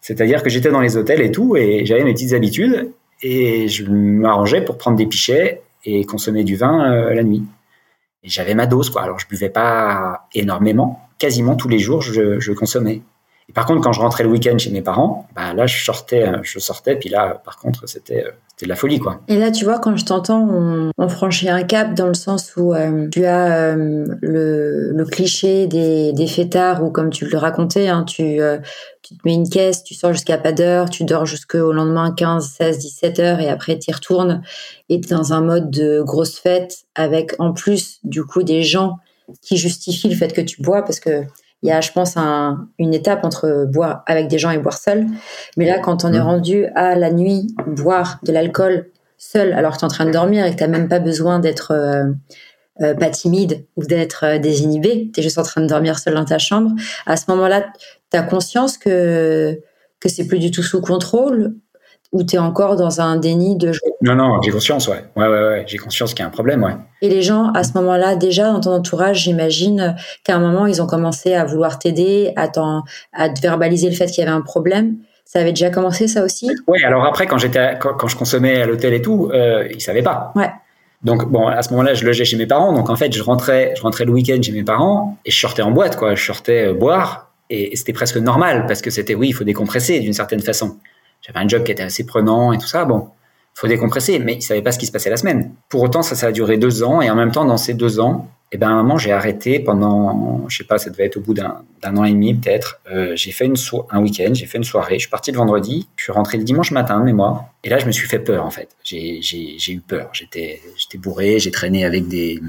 [0.00, 2.92] C'est-à-dire que j'étais dans les hôtels et tout, et j'avais mes petites habitudes,
[3.22, 7.42] et je m'arrangeais pour prendre des pichets et consommer du vin euh, la nuit.
[8.22, 9.02] Et j'avais ma dose, quoi.
[9.02, 11.00] Alors, je buvais pas énormément.
[11.18, 13.02] Quasiment tous les jours, je consommais.
[13.54, 16.58] Par contre, quand je rentrais le week-end chez mes parents, bah là, je sortais, je
[16.58, 19.20] sortais, puis là, par contre, c'était euh, c'était de la folie, quoi.
[19.28, 20.48] Et là, tu vois, quand je t'entends,
[20.96, 26.12] on, franchit un cap dans le sens où euh, tu as euh, le, cliché des,
[26.12, 28.40] des fêtards où, comme tu le racontais, hein, tu,
[29.02, 32.48] tu te mets une caisse, tu sors jusqu'à pas d'heure, tu dors jusqu'au lendemain 15,
[32.48, 34.42] 16, 17 heures et après tu y retournes
[34.88, 38.98] et es dans un mode de grosse fête avec en plus, du coup, des gens
[39.42, 41.24] qui justifient le fait que tu bois parce que
[41.66, 44.78] il y a, je pense, un, une étape entre boire avec des gens et boire
[44.78, 45.04] seul.
[45.56, 48.86] Mais là, quand on est rendu à la nuit, boire de l'alcool
[49.18, 51.00] seul alors que tu es en train de dormir et que tu n'as même pas
[51.00, 52.04] besoin d'être euh,
[52.82, 56.14] euh, pas timide ou d'être euh, désinhibé, tu es juste en train de dormir seul
[56.14, 56.70] dans ta chambre,
[57.04, 57.66] à ce moment-là,
[58.12, 59.60] tu as conscience que,
[59.98, 61.56] que c'est plus du tout sous contrôle
[62.12, 65.04] ou tu es encore dans un déni de Non, non, j'ai conscience, ouais.
[65.16, 65.64] Ouais, ouais, ouais.
[65.66, 66.74] J'ai conscience qu'il y a un problème, ouais.
[67.02, 70.80] Et les gens, à ce moment-là, déjà dans ton entourage, j'imagine qu'à un moment, ils
[70.80, 72.48] ont commencé à vouloir t'aider, à,
[73.12, 74.96] à te verbaliser le fait qu'il y avait un problème.
[75.24, 76.48] Ça avait déjà commencé, ça aussi?
[76.68, 80.02] Oui, alors après, quand, j'étais quand, je consommais à l'hôtel et tout, euh, ils savaient
[80.02, 80.32] pas.
[80.36, 80.50] Ouais.
[81.02, 82.72] Donc bon, à ce moment-là, je logeais chez mes parents.
[82.72, 85.62] Donc en fait, je rentrais, je rentrais le week-end chez mes parents et je sortais
[85.62, 86.14] en boîte, quoi.
[86.14, 89.44] Je sortais euh, boire et, et c'était presque normal parce que c'était oui, il faut
[89.44, 90.76] décompresser d'une certaine façon.
[91.22, 92.84] J'avais un job qui était assez prenant et tout ça.
[92.84, 93.08] Bon,
[93.54, 95.52] faut décompresser, mais ils savaient pas ce qui se passait la semaine.
[95.70, 98.00] Pour autant, ça, ça a duré deux ans, et en même temps, dans ces deux
[98.00, 101.16] ans, eh ben, à un moment, j'ai arrêté pendant, je sais pas, ça devait être
[101.16, 102.80] au bout d'un an et demi peut-être.
[102.92, 103.56] Euh, j'ai fait une
[103.90, 104.96] un week-end, j'ai fait une soirée.
[104.96, 107.78] Je suis parti le vendredi, je suis rentré le dimanche matin de mémoire, et là,
[107.78, 108.76] je me suis fait peur en fait.
[108.84, 109.20] J'ai
[109.68, 110.10] eu peur.
[110.12, 110.60] J'étais
[110.98, 112.40] bourré, j'ai traîné avec des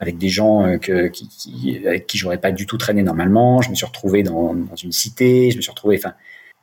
[0.00, 3.60] avec des gens euh, que, qui, qui, avec qui j'aurais pas du tout traîné normalement.
[3.62, 5.98] Je me suis retrouvé dans, dans une cité, je me suis retrouvé,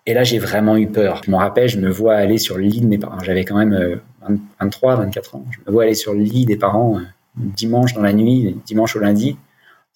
[0.07, 1.21] et là, j'ai vraiment eu peur.
[1.25, 3.19] Je me rappelle, je me vois aller sur le lit de mes parents.
[3.21, 3.99] J'avais quand même
[4.59, 5.45] 23, euh, 24 ans.
[5.49, 7.01] Je me vois aller sur le lit des parents euh,
[7.37, 9.37] dimanche dans la nuit, dimanche au lundi.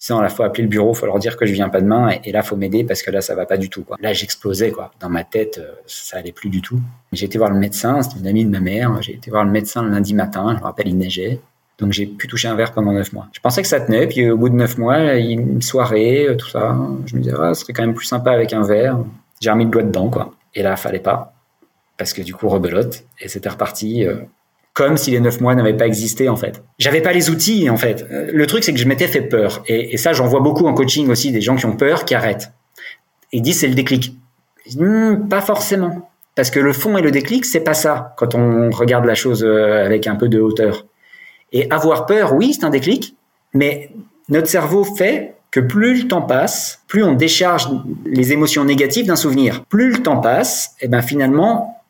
[0.02, 2.08] Sans à la fois appeler le bureau, faut leur dire que je viens pas demain,
[2.24, 3.84] et, là faut m'aider parce que là ça va pas du tout.
[4.00, 4.92] Là j'explosais quoi.
[4.98, 6.80] Dans ma tête, euh, ça allait plus du tout.
[7.12, 9.02] J'ai été voir le médecin, c'était une amie de ma mère.
[9.02, 10.54] J'ai été voir le médecin le lundi matin.
[10.54, 11.38] Je me rappelle, il neigeait.
[11.78, 13.28] Donc j'ai pu toucher un verre pendant neuf mois.
[13.32, 16.78] Je pensais que ça tenait, puis au bout de neuf mois, une soirée, tout ça,
[17.04, 18.98] je me disais, ah, ce serait quand même plus sympa avec un verre
[19.40, 20.32] j'ai remis le doigt dedans, quoi.
[20.54, 21.34] Et là, fallait pas,
[21.96, 24.16] parce que du coup, rebelote, et c'était reparti euh,
[24.72, 26.62] comme si les neuf mois n'avaient pas existé, en fait.
[26.78, 28.06] J'avais pas les outils, en fait.
[28.10, 29.62] Euh, le truc, c'est que je m'étais fait peur.
[29.66, 32.52] Et, ça, j'en vois beaucoup en coaching aussi, des gens qui ont peur, qui arrêtent.
[33.32, 34.14] Et disent, c'est le déclic.
[34.76, 36.10] Hmm, pas forcément.
[36.34, 39.44] Parce que le fond et le déclic, c'est pas ça, quand on regarde la chose
[39.44, 40.86] euh, avec un peu de hauteur.
[41.52, 43.16] Et avoir peur, oui, c'est un déclic,
[43.52, 43.90] mais
[44.28, 47.68] notre cerveau fait que plus le temps passe, plus on décharge
[48.04, 49.64] les émotions négatives d'un souvenir.
[49.66, 51.82] Plus le temps passe, et eh ben finalement,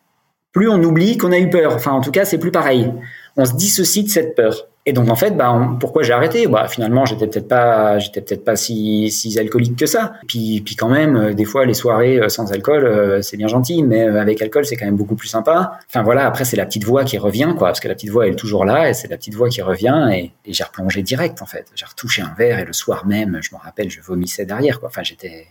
[0.53, 1.75] plus on oublie qu'on a eu peur.
[1.75, 2.92] Enfin, en tout cas, c'est plus pareil.
[3.37, 4.66] On se dissocie de cette peur.
[4.87, 6.47] Et donc en fait, bah, pourquoi j'ai arrêté?
[6.47, 10.14] Bah finalement, j'étais peut-être pas, j'étais peut-être pas si, si alcoolique que ça.
[10.27, 13.47] Puis, puis quand même, euh, des fois, les soirées euh, sans alcool, euh, c'est bien
[13.47, 15.79] gentil, mais avec alcool, c'est quand même beaucoup plus sympa.
[15.88, 18.27] Enfin voilà, après c'est la petite voix qui revient, quoi, parce que la petite voix
[18.27, 21.43] elle est toujours là, et c'est la petite voix qui revient, et, j'ai replongé direct
[21.43, 21.66] en fait.
[21.75, 24.88] J'ai retouché un verre, et le soir même, je me rappelle, je vomissais derrière, quoi.
[24.88, 25.47] Enfin j'étais,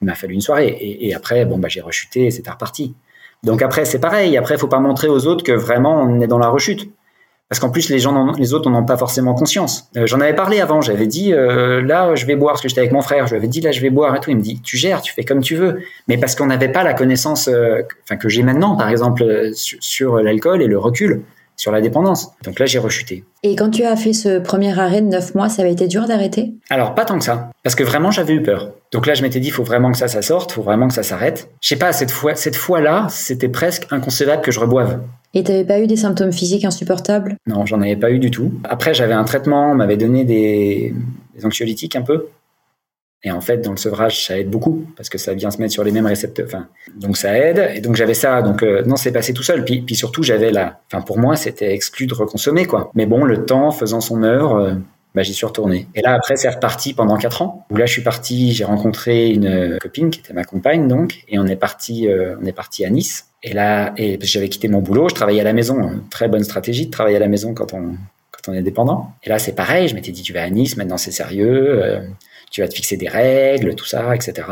[0.00, 2.94] il m'a fallu une soirée, et, après, bon bah j'ai rechuté, et c'était reparti.
[3.42, 4.38] Donc après, c'est pareil.
[4.38, 6.88] Après, faut pas montrer aux autres que vraiment on est dans la rechute.
[7.48, 9.90] Parce qu'en plus, les gens, les autres n'en ont pas forcément conscience.
[9.96, 10.80] Euh, j'en avais parlé avant.
[10.80, 13.26] J'avais dit, euh, là, je vais boire, parce que j'étais avec mon frère.
[13.26, 14.30] Je lui avais dit, là, je vais boire et tout.
[14.30, 15.80] Il me dit, tu gères, tu fais comme tu veux.
[16.08, 20.16] Mais parce qu'on n'avait pas la connaissance, euh, enfin que j'ai maintenant, par exemple, sur,
[20.16, 21.22] l'alcool et le recul
[21.56, 22.30] sur la dépendance.
[22.42, 23.24] Donc là, j'ai rechuté.
[23.42, 26.06] Et quand tu as fait ce premier arrêt de 9 mois, ça avait été dur
[26.06, 26.54] d'arrêter?
[26.70, 27.50] Alors, pas tant que ça.
[27.62, 28.72] Parce que vraiment, j'avais eu peur.
[28.90, 30.88] Donc là, je m'étais dit, il faut vraiment que ça, ça sorte, il faut vraiment
[30.88, 31.50] que ça s'arrête.
[31.60, 34.98] Je sais pas, cette fois, cette fois-là, c'était presque inconcevable que je reboive.
[35.34, 37.36] Et t'avais pas eu des symptômes physiques insupportables?
[37.46, 38.52] Non, j'en avais pas eu du tout.
[38.64, 40.94] Après, j'avais un traitement, on m'avait donné des,
[41.42, 42.28] anxiolytiques un peu.
[43.26, 45.72] Et en fait, dans le sevrage, ça aide beaucoup parce que ça vient se mettre
[45.72, 46.66] sur les mêmes récepteurs.
[46.94, 47.70] Donc ça aide.
[47.74, 48.42] Et donc j'avais ça.
[48.42, 49.64] Donc euh, non, c'est passé tout seul.
[49.64, 50.80] Puis, puis surtout, j'avais la.
[50.92, 52.90] Enfin, pour moi, c'était exclu de reconsommer quoi.
[52.94, 54.56] Mais bon, le temps faisant son œuvre.
[54.56, 54.74] Euh,
[55.14, 55.86] bah, j'y suis retourné.
[55.94, 57.64] Et là, après, c'est reparti pendant quatre ans.
[57.70, 61.38] Où là, je suis parti, j'ai rencontré une copine qui était ma compagne, donc, et
[61.38, 63.28] on est parti, euh, on est parti à Nice.
[63.46, 65.90] Et là, et j'avais quitté mon boulot, je travaillais à la maison.
[66.10, 67.94] Très bonne stratégie de travailler à la maison quand on,
[68.30, 69.12] quand on est dépendant.
[69.22, 69.86] Et là, c'est pareil.
[69.86, 71.82] Je m'étais dit, tu vas à Nice, maintenant c'est sérieux.
[71.84, 72.00] Euh,
[72.50, 74.48] tu vas te fixer des règles, tout ça, etc.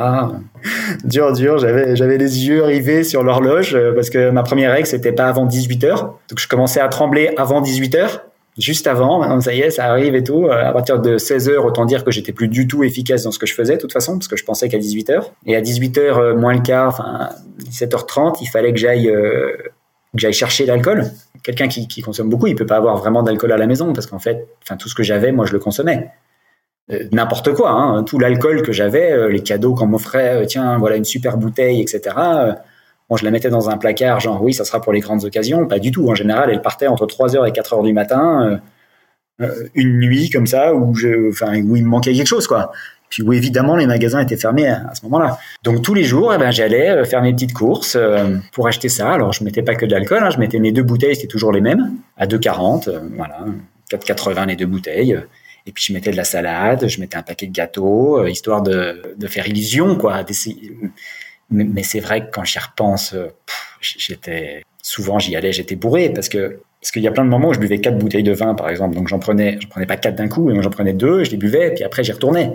[1.05, 1.59] dur, dur.
[1.59, 5.47] J'avais, les yeux rivés sur l'horloge euh, parce que ma première règle, c'était pas avant
[5.47, 6.19] 18 heures.
[6.29, 8.25] Donc, je commençais à trembler avant 18 heures.
[8.59, 9.19] Juste avant.
[9.19, 10.47] Maintenant, ça y est, ça arrive et tout.
[10.51, 13.39] À partir de 16 heures, autant dire que j'étais plus du tout efficace dans ce
[13.39, 15.33] que je faisais, de toute façon, parce que je pensais qu'à 18 heures.
[15.47, 19.57] Et à 18 heures euh, moins le quart, enfin 17h30, il fallait que j'aille euh,
[20.15, 21.05] que j'aille chercher l'alcool.
[21.43, 24.21] Quelqu'un qui, consomme beaucoup, il peut pas avoir vraiment d'alcool à la maison parce qu'en
[24.21, 24.47] fait,
[24.79, 26.11] tout ce que j'avais, moi je le consommais.
[26.93, 31.05] Euh, n'importe quoi, hein, tout l'alcool que j'avais, les cadeaux qu'on m'offrait, tiens, voilà une
[31.05, 32.15] super bouteille, etc.
[33.13, 35.67] Moi, je la mettais dans un placard, genre oui, ça sera pour les grandes occasions.
[35.67, 36.09] Pas du tout.
[36.09, 38.59] En général, elle partait entre 3h et 4h du matin,
[39.39, 42.73] euh, euh, une nuit comme ça, où, je, il me manquait quelque chose, quoi.
[43.11, 45.39] Puis où évidemment les magasins étaient fermés à, ce moment-là.
[45.63, 47.99] Donc tous les jours, eh ben, j'allais euh, faire mes petites courses
[48.55, 49.13] pour acheter ça.
[49.13, 51.53] Alors je mettais pas que de l'alcool, hein, je mettais mes deux bouteilles, c'était toujours
[51.53, 53.45] les mêmes, à 2,40, voilà,
[53.91, 55.21] 4,80 les deux bouteilles.
[55.67, 59.15] Et puis je mettais de la salade, je mettais un paquet de gâteaux, histoire de,
[59.19, 60.25] de faire illusion, quoi,
[61.53, 63.29] mais, c'est vrai que quand j'y repense, euh,
[63.81, 67.49] j'étais souvent j'y allais, j'étais bourré parce que parce qu'il y a plein de moments
[67.49, 69.97] où je buvais quatre bouteilles de vin par exemple, donc j'en prenais, je prenais pas
[69.97, 72.55] quatre d'un coup, mais j'en prenais deux, je les buvais, puis après j'y retournais.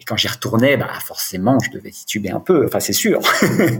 [0.00, 2.64] Et quand j'y retournais, bah forcément, je devais tituber un peu.
[2.64, 3.20] Enfin, c'est sûr.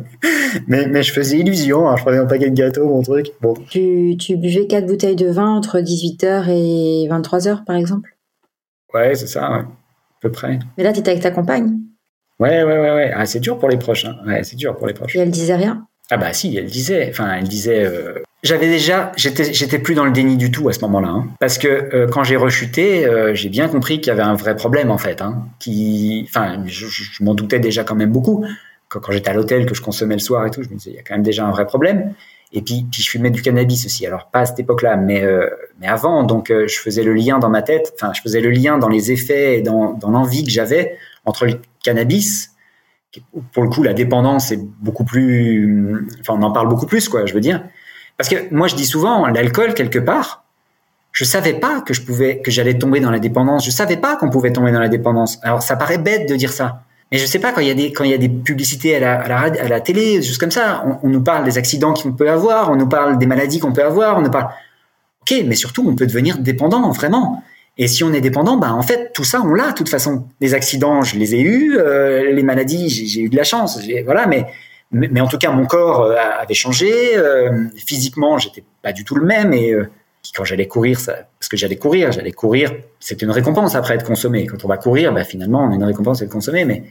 [0.69, 1.89] mais, mais je faisais illusion.
[1.89, 1.97] Hein.
[1.97, 3.31] Je prenais un paquet de gâteaux, mon truc.
[3.41, 3.55] Bon.
[3.71, 8.15] Tu, tu buvais quatre bouteilles de vin entre 18h et 23h, par exemple?
[8.93, 9.61] Ouais, c'est ça, ouais.
[9.61, 9.67] à
[10.21, 10.59] peu près.
[10.77, 11.79] Mais là, tu étais avec ta compagne?
[12.41, 13.13] Ouais, ouais, ouais, ouais.
[13.15, 14.07] Ah, c'est dur pour les proches.
[14.07, 14.17] Hein.
[14.27, 15.15] Ouais, c'est dur pour les proches.
[15.15, 15.87] Et elle disait rien?
[16.11, 17.09] Ah bah si, elle disait.
[17.11, 17.85] Enfin, elle disait.
[17.85, 21.29] Euh, j'avais déjà, j'étais, j'étais plus dans le déni du tout à ce moment-là, hein.
[21.39, 24.57] parce que euh, quand j'ai rechuté, euh, j'ai bien compris qu'il y avait un vrai
[24.57, 25.21] problème en fait.
[25.21, 28.45] Hein, qui, enfin, je, je m'en doutais déjà quand même beaucoup.
[28.89, 30.91] Quand, quand j'étais à l'hôtel, que je consommais le soir et tout, je me disais
[30.91, 32.15] il y a quand même déjà un vrai problème.
[32.53, 34.07] Et puis, puis je fumais du cannabis aussi.
[34.07, 35.25] Alors pas à cette époque-là, mais
[35.81, 36.25] mais avant.
[36.25, 37.93] Donc je faisais le lien dans ma tête.
[37.95, 41.47] Enfin, je faisais le lien dans les effets et dans dans l'envie que j'avais entre
[41.47, 42.51] le cannabis,
[43.53, 47.27] pour le coup, la dépendance est beaucoup plus, enfin, on en parle beaucoup plus, quoi,
[47.27, 47.65] je veux dire.
[48.17, 50.45] Parce que moi, je dis souvent, l'alcool, quelque part,
[51.13, 53.65] je savais pas que je pouvais, que j'allais tomber dans la dépendance.
[53.65, 55.39] Je savais pas qu'on pouvait tomber dans la dépendance.
[55.43, 56.83] Alors, ça paraît bête de dire ça.
[57.13, 58.97] Mais je sais pas, quand il y a des, quand il y a des publicités
[58.97, 62.13] à la, à la, télé, choses comme ça, on, on nous parle des accidents qu'on
[62.13, 64.51] peut avoir, on nous parle des maladies qu'on peut avoir, on nous parle,
[65.23, 67.43] ok, mais surtout, on peut devenir dépendant, vraiment.
[67.79, 70.27] Et si on est dépendant, bah en fait tout ça on l'a de toute façon.
[70.41, 74.27] Les accidents, je les ai eus, euh, les maladies, j'ai eu de la chance, voilà.
[74.27, 74.47] Mais,
[74.93, 77.17] mais, en tout cas mon corps euh, avait changé.
[77.17, 79.55] Euh, physiquement, j'étais pas du tout le même.
[79.55, 79.75] Et
[80.35, 84.07] quand j'allais courir, ça, parce que j'allais courir, j'allais courir, c'était une récompense après être
[84.07, 84.47] consommé.
[84.47, 86.65] Quand on va courir, bah finalement on a une récompense d'être consommé.
[86.65, 86.85] Mais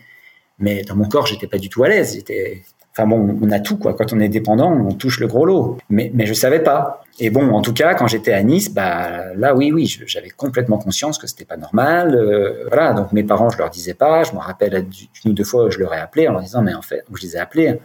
[0.60, 2.16] mais dans mon corps, j'étais pas du tout à l'aise.
[2.16, 3.94] J'étais Enfin bon, on a tout quoi.
[3.94, 5.78] Quand on est dépendant, on touche le gros lot.
[5.90, 7.04] Mais mais je savais pas.
[7.20, 10.80] Et bon, en tout cas, quand j'étais à Nice, bah là oui oui, j'avais complètement
[10.80, 12.16] conscience que c'était pas normal.
[12.16, 14.24] Euh, voilà, donc mes parents, je leur disais pas.
[14.24, 14.86] Je me rappelle
[15.24, 17.22] une ou deux fois, je leur ai appelé en leur disant mais en fait, je
[17.22, 17.80] les ai appelés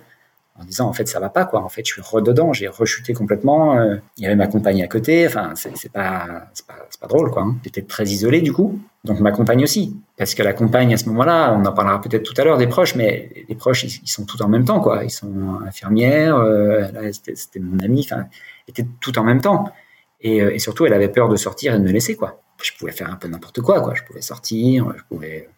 [0.58, 1.62] en disant en fait ça va pas quoi.
[1.62, 4.86] En fait je suis rededans j'ai rechuté complètement euh, il y avait ma compagne à
[4.86, 7.56] côté enfin c'est pas c'est pas, pas drôle quoi hein.
[7.64, 8.78] j'étais très isolé du coup.
[9.04, 9.96] Donc ma compagne aussi.
[10.16, 12.68] Parce que la compagne à ce moment-là on en parlera peut-être tout à l'heure des
[12.68, 15.02] proches mais les proches ils, sont tout en même temps quoi.
[15.04, 18.26] Ils sont infirmières euh, c'était mon amie enfin
[18.68, 19.72] étaient tout en même temps.
[20.20, 22.40] Et, euh, et, surtout elle avait peur de sortir et de me laisser quoi.
[22.62, 23.94] Je pouvais faire un peu n'importe quoi quoi.
[23.94, 25.48] Je pouvais sortir je pouvais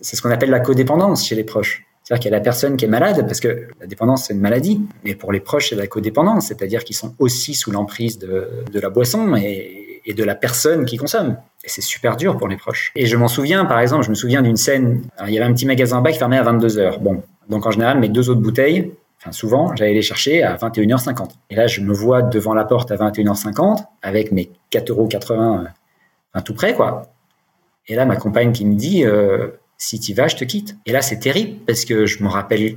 [0.00, 2.76] c'est ce qu'on appelle la codépendance chez les proches c'est-à-dire qu'il y a la personne
[2.76, 4.80] qui est malade, parce que la dépendance, c'est une maladie.
[5.02, 8.78] Mais pour les proches, c'est la codépendance, c'est-à-dire qu'ils sont aussi sous l'emprise de, de,
[8.78, 11.36] la boisson et, de la personne qui consomme.
[11.64, 12.92] Et c'est super dur pour les proches.
[12.94, 15.52] Et je m'en souviens, par exemple, je me souviens d'une scène, il y avait un
[15.52, 17.00] petit magasin bas qui fermait à 22 heures.
[17.00, 21.30] Bon, donc en général, mes deux autres bouteilles, enfin souvent, j'allais les chercher à 21h50.
[21.50, 26.42] Et là, je me vois devant la porte à 21h50 avec mes 4,80 euros, enfin
[26.44, 27.02] tout près, quoi.
[27.88, 29.04] Et là, ma compagne qui me dit...
[29.04, 30.76] Euh, si tu vas, je te quitte.
[30.86, 32.76] Et là, c'est terrible parce que je me rappelle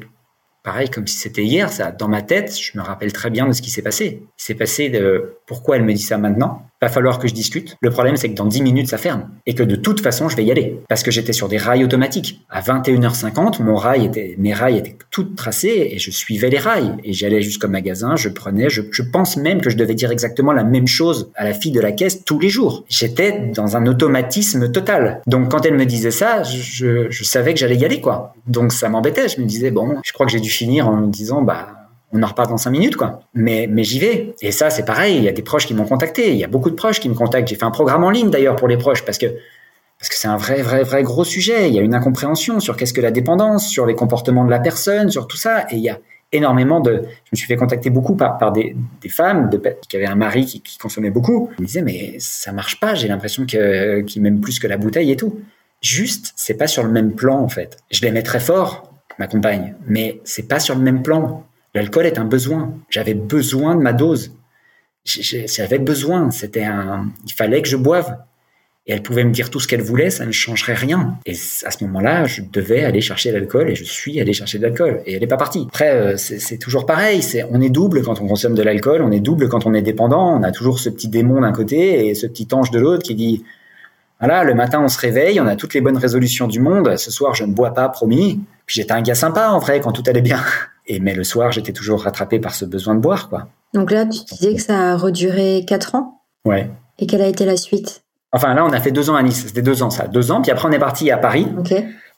[0.64, 3.54] pareil comme si c'était hier, ça, dans ma tête, je me rappelle très bien de
[3.54, 4.22] ce qui s'est passé.
[4.24, 6.62] Il s'est passé de pourquoi elle me dit ça maintenant?
[6.80, 7.76] Va falloir que je discute.
[7.82, 9.32] Le problème, c'est que dans 10 minutes, ça ferme.
[9.48, 10.80] Et que de toute façon, je vais y aller.
[10.88, 12.46] Parce que j'étais sur des rails automatiques.
[12.52, 16.98] À 21h50, mon rail mes rails étaient toutes tracés et je suivais les rails.
[17.04, 20.54] Et j'allais jusqu'au magasin, je prenais, je, je pense même que je devais dire exactement
[20.54, 22.86] la même chose à la fille de la caisse tous les jours.
[22.88, 25.22] J'étais dans un automatisme total.
[25.26, 28.36] Donc, quand elle me disait ça, je, je savais que j'allais y aller, quoi.
[28.46, 29.28] Donc, ça m'embêtait.
[29.28, 31.79] Je me disais, bon, je crois que j'ai dû finir en me disant, bah,
[32.12, 33.22] on en reparle dans cinq minutes, quoi.
[33.34, 34.34] Mais, mais j'y vais.
[34.41, 35.17] Et ça, c'est pareil.
[35.17, 36.32] Il y a des proches qui m'ont contacté.
[36.32, 37.48] Il y a beaucoup de proches qui me contactent.
[37.48, 39.28] J'ai fait un programme en ligne, d'ailleurs, pour les proches, parce que,
[40.00, 41.67] parce que c'est un vrai, vrai, vrai gros sujet.
[41.69, 44.60] Il y a une incompréhension sur qu'est-ce que la dépendance, sur les comportements de la
[44.60, 45.65] personne, sur tout ça.
[45.69, 46.00] Et il y a
[46.32, 49.50] énormément de, je me suis fait contacter beaucoup par, par des, des femmes
[49.88, 51.50] qui avaient un mari qui, consommait beaucoup.
[51.58, 52.95] Ils me disaient, mais ça marche pas.
[52.95, 55.39] J'ai l'impression que, qu'ils m'aiment plus que la bouteille et tout.
[55.82, 57.78] Juste, c'est pas sur le même plan, en fait.
[57.91, 61.45] Je l'aimais très fort, ma compagne, mais c'est pas sur le même plan.
[61.74, 62.74] L'alcool est un besoin.
[62.90, 64.34] J'avais besoin de ma dose.
[65.06, 66.32] J'avais besoin.
[66.32, 68.18] C'était un, il fallait que je boive.
[68.88, 71.20] Et elle pouvait me dire tout ce qu'elle voulait, ça ne changerait rien.
[71.28, 74.64] Et à ce moment-là, je devais aller chercher l'alcool et je suis allé chercher de
[74.64, 75.04] l'alcool.
[75.06, 75.68] Et elle n'est pas partie.
[75.68, 77.22] Après, euh, c'est toujours pareil.
[77.52, 80.36] On est double quand on consomme de l'alcool, on est double quand on est dépendant.
[80.36, 83.14] On a toujours ce petit démon d'un côté et ce petit ange de l'autre qui
[83.14, 83.44] dit
[84.20, 86.98] voilà, le matin on se réveille, on a toutes les bonnes résolutions du monde.
[86.98, 88.42] Ce soir, je ne bois pas, promis.
[88.66, 90.44] Puis j'étais un gars sympa en vrai quand tout allait bien.
[90.89, 93.47] Et mais le soir, j'étais toujours rattrapé par ce besoin de boire, quoi.
[93.75, 96.23] Donc là, tu disais que ça a reduré quatre ans?
[96.43, 96.69] Ouais.
[96.97, 98.02] Et quelle a été la suite?
[98.32, 99.45] Enfin, là, on a fait deux ans à Nice.
[99.47, 100.08] C'était deux ans, ça.
[100.08, 100.41] Deux ans.
[100.41, 101.47] Puis après, on est parti à Paris.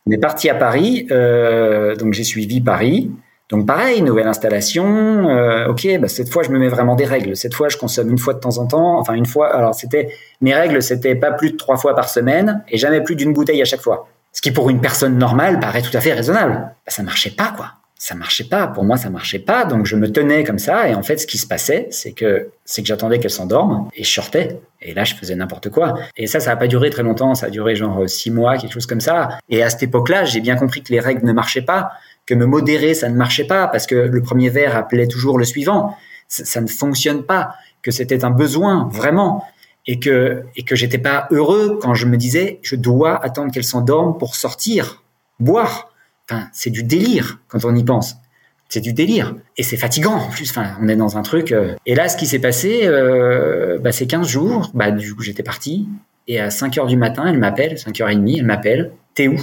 [0.07, 1.05] On est parti à Paris.
[1.11, 3.11] Euh, donc, j'ai suivi Paris.
[3.49, 5.29] Donc, pareil, nouvelle installation.
[5.29, 7.35] Euh, ok, bah, cette fois, je me mets vraiment des règles.
[7.35, 8.97] Cette fois, je consomme une fois de temps en temps.
[8.97, 9.53] Enfin, une fois.
[9.53, 13.17] Alors, c'était mes règles, c'était pas plus de trois fois par semaine et jamais plus
[13.17, 14.07] d'une bouteille à chaque fois.
[14.31, 16.53] Ce qui, pour une personne normale, paraît tout à fait raisonnable.
[16.53, 17.67] Bah, ça marchait pas, quoi
[18.01, 18.65] ça marchait pas.
[18.65, 19.63] Pour moi, ça marchait pas.
[19.63, 20.89] Donc, je me tenais comme ça.
[20.89, 24.03] Et en fait, ce qui se passait, c'est que, c'est que j'attendais qu'elle s'endorme et
[24.03, 24.59] je sortais.
[24.81, 25.93] Et là, je faisais n'importe quoi.
[26.17, 27.35] Et ça, ça n'a pas duré très longtemps.
[27.35, 29.37] Ça a duré genre six mois, quelque chose comme ça.
[29.49, 31.91] Et à cette époque-là, j'ai bien compris que les règles ne marchaient pas,
[32.25, 35.45] que me modérer, ça ne marchait pas parce que le premier verre appelait toujours le
[35.45, 35.95] suivant.
[36.27, 37.53] Ça, ça ne fonctionne pas.
[37.83, 39.45] Que c'était un besoin, vraiment.
[39.85, 43.63] Et que, et que j'étais pas heureux quand je me disais, je dois attendre qu'elle
[43.63, 45.03] s'endorme pour sortir,
[45.39, 45.90] boire
[46.53, 48.15] c'est du délire quand on y pense.
[48.71, 49.35] C'est du délire.
[49.57, 50.49] Et c'est fatigant en plus.
[50.49, 51.51] Enfin, on est dans un truc.
[51.51, 51.75] Euh.
[51.85, 54.71] Et là, ce qui s'est passé, euh, bah, c'est 15 jours.
[54.73, 55.89] Bah, du coup, j'étais parti.
[56.29, 58.91] Et à 5 heures du matin, elle m'appelle, 5h30, elle m'appelle.
[59.13, 59.37] T'es où?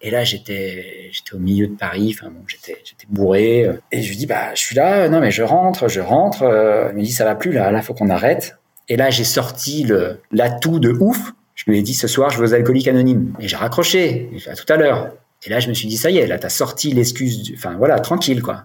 [0.00, 2.16] Et là, j'étais, au milieu de Paris.
[2.16, 2.76] Enfin j'étais,
[3.08, 3.68] bourré.
[3.90, 5.08] Et je lui dis, bah, je suis là.
[5.08, 6.44] Non, mais je rentre, je rentre.
[6.44, 7.72] Elle me dit, ça va plus là.
[7.72, 8.58] Là, faut qu'on arrête.
[8.88, 11.32] Et là, j'ai sorti le l'atout de ouf.
[11.56, 13.32] Je lui ai dit, ce soir, je veux aux alcooliques anonymes.
[13.40, 14.30] Et j'ai raccroché.
[14.46, 15.10] À tout à l'heure.
[15.44, 18.00] Et là, je me suis dit, ça y est, là, t'as sorti l'excuse, enfin voilà,
[18.00, 18.64] tranquille, quoi.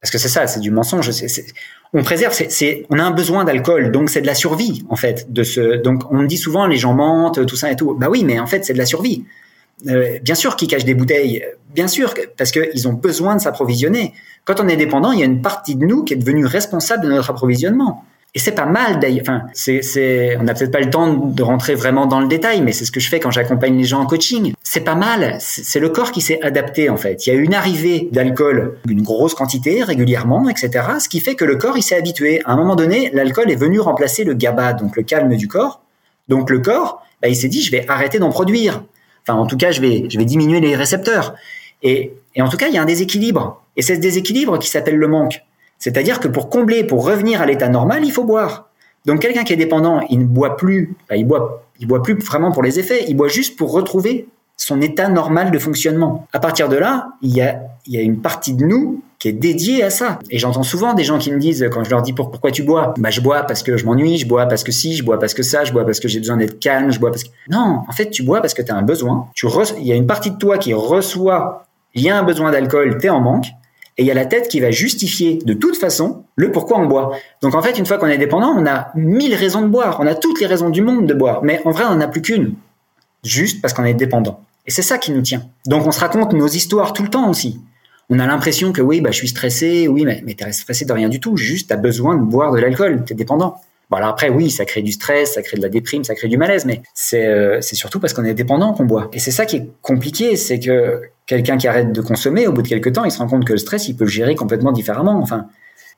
[0.00, 1.10] Parce que c'est ça, c'est du mensonge.
[1.92, 5.32] on préserve, c'est, on a un besoin d'alcool, donc c'est de la survie, en fait.
[5.32, 7.94] De ce, donc on me dit souvent, les gens mentent, tout ça et tout.
[7.94, 9.24] Bah oui, mais en fait, c'est de la survie.
[9.88, 11.44] Euh, bien sûr qu'ils cachent des bouteilles,
[11.74, 14.12] bien sûr, parce qu'ils ont besoin de s'approvisionner.
[14.44, 17.04] Quand on est dépendant, il y a une partie de nous qui est devenue responsable
[17.04, 18.04] de notre approvisionnement.
[18.34, 19.22] Et c'est pas mal d'ailleurs.
[19.22, 22.72] Enfin, c'est, on n'a peut-être pas le temps de rentrer vraiment dans le détail, mais
[22.72, 24.54] c'est ce que je fais quand j'accompagne les gens en coaching.
[24.74, 25.36] C'est pas mal.
[25.38, 27.26] C'est, le corps qui s'est adapté en fait.
[27.26, 30.70] Il y a une arrivée d'alcool, une grosse quantité régulièrement, etc.
[30.98, 32.40] Ce qui fait que le corps il s'est habitué.
[32.46, 35.82] À un moment donné, l'alcool est venu remplacer le GABA, donc le calme du corps.
[36.28, 38.82] Donc le corps, bah, il s'est dit je vais arrêter d'en produire.
[39.28, 41.34] Enfin, en tout cas, je vais, je vais diminuer les récepteurs.
[41.82, 43.62] Et, en tout cas, il y a un déséquilibre.
[43.76, 45.44] Et c'est ce déséquilibre qui s'appelle le manque.
[45.78, 48.70] C'est-à-dire que pour combler, pour revenir à l'état normal, il faut boire.
[49.04, 52.52] Donc quelqu'un qui est dépendant, il ne boit plus, il boit, il boit plus vraiment
[52.52, 54.28] pour les effets, il boit juste pour retrouver
[54.62, 56.26] son état normal de fonctionnement.
[56.32, 59.90] À partir de là, il y a, une partie de nous qui est dédiée à
[59.90, 60.20] ça.
[60.30, 62.94] Et j'entends souvent des gens qui me disent, quand je leur dis pourquoi tu bois,
[62.96, 65.34] bah je bois parce que je m'ennuie, je bois parce que si, je bois parce
[65.34, 67.30] que ça, je bois parce que j'ai besoin d'être calme, je bois parce que...
[67.50, 69.28] Non, en fait, tu bois parce que tu as un besoin.
[69.78, 72.98] Il y a une partie de toi qui reçoit, il y a un besoin d'alcool,
[73.00, 73.46] tu es en manque,
[73.98, 76.86] et il y a la tête qui va justifier de toute façon le pourquoi on
[76.86, 77.16] boit.
[77.42, 80.06] Donc en fait, une fois qu'on est dépendant, on a mille raisons de boire, on
[80.06, 82.22] a toutes les raisons du monde de boire, mais en vrai, on n'en a plus
[82.22, 82.54] qu'une,
[83.24, 84.40] juste parce qu'on est dépendant.
[84.66, 85.44] Et c'est ça qui nous tient.
[85.66, 87.60] Donc on se raconte nos histoires tout le temps aussi.
[88.10, 90.92] On a l'impression que oui, bah, je suis stressé, oui, mais, mais t'es stressé de
[90.92, 93.56] rien du tout, juste t'as besoin de boire de l'alcool, t'es dépendant.
[93.90, 96.28] Bon alors après oui, ça crée du stress, ça crée de la déprime, ça crée
[96.28, 99.10] du malaise, mais c'est euh, c'est surtout parce qu'on est dépendant qu'on boit.
[99.12, 102.62] Et c'est ça qui est compliqué, c'est que quelqu'un qui arrête de consommer, au bout
[102.62, 104.72] de quelques temps, il se rend compte que le stress, il peut le gérer complètement
[104.72, 105.20] différemment.
[105.20, 105.46] Enfin,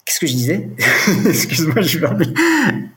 [0.05, 0.69] qu'est-ce que je disais?
[1.27, 2.01] Excuse-moi, je suis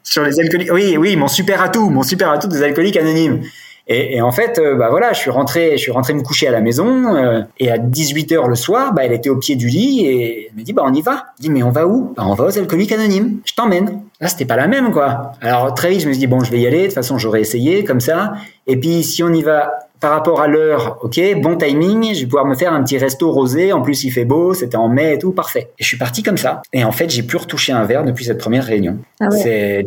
[0.03, 0.71] sur les alcooliques.
[0.71, 3.41] Oui, oui, mon super atout, mon super atout des alcooliques anonymes.
[3.87, 6.47] Et, et, en fait, euh, bah voilà, je suis rentré, je suis rentré me coucher
[6.47, 9.55] à la maison euh, et à 18 h le soir, bah elle était au pied
[9.55, 11.27] du lit et elle me dit bah on y va.
[11.37, 12.13] Je dis mais on va où?
[12.15, 13.39] Bah on va aux alcooliques anonymes.
[13.45, 14.01] Je t'emmène.
[14.19, 15.31] Là c'était pas la même quoi.
[15.41, 16.81] Alors très vite je me suis dit bon je vais y aller.
[16.81, 18.33] De toute façon j'aurais essayé comme ça.
[18.65, 22.25] Et puis si on y va par rapport à l'heure, ok, bon timing, je vais
[22.25, 23.71] pouvoir me faire un petit resto rosé.
[23.71, 25.69] En plus il fait beau, c'était en mai et tout, parfait.
[25.79, 26.61] Et je suis parti comme ça.
[26.73, 28.97] Et en fait j'ai pu retoucher un verre depuis cette première réunion.
[29.21, 29.37] Ah ouais.
[29.37, 29.85] C'est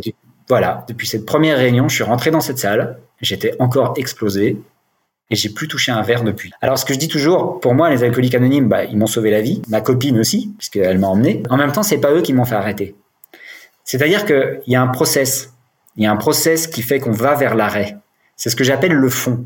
[0.50, 4.60] voilà, depuis cette première réunion, je suis rentré dans cette salle, j'étais encore explosé
[5.30, 6.50] et j'ai plus touché un verre depuis.
[6.60, 9.30] Alors ce que je dis toujours, pour moi les alcooliques anonymes, bah, ils m'ont sauvé
[9.30, 11.44] la vie, ma copine aussi, puisqu'elle m'a emmené.
[11.50, 12.96] En même temps, c'est pas eux qui m'ont fait arrêter.
[13.84, 15.52] C'est-à-dire qu'il y a un process,
[15.96, 17.96] il y a un process qui fait qu'on va vers l'arrêt.
[18.34, 19.44] C'est ce que j'appelle le fond.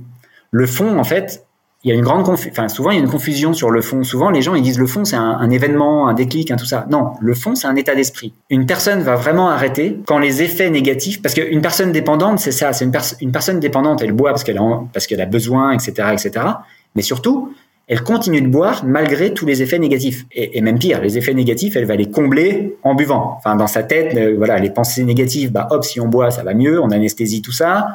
[0.52, 1.44] Le fond, en fait,
[1.84, 2.26] il y a une grande.
[2.26, 4.02] Enfin, souvent, il y a une confusion sur le fond.
[4.04, 6.86] Souvent, les gens, ils disent le fond, c'est un, événement, un déclic, un tout ça.
[6.90, 8.32] Non, le fond, c'est un état d'esprit.
[8.48, 12.72] Une personne va vraiment arrêter quand les effets négatifs, parce qu'une personne dépendante, c'est ça,
[12.72, 12.86] c'est
[13.20, 16.46] une, personne dépendante, elle boit parce qu'elle a, a besoin, etc., etc.
[16.94, 17.52] Mais surtout,
[17.86, 20.24] elle continue de boire malgré tous les effets négatifs.
[20.32, 23.34] Et, même pire, les effets négatifs, elle va les combler en buvant.
[23.36, 26.42] Enfin, dans sa tête, euh, voilà, les pensées négatives, bah hop, si on boit, ça
[26.42, 27.88] va mieux, on anesthésie tout ça.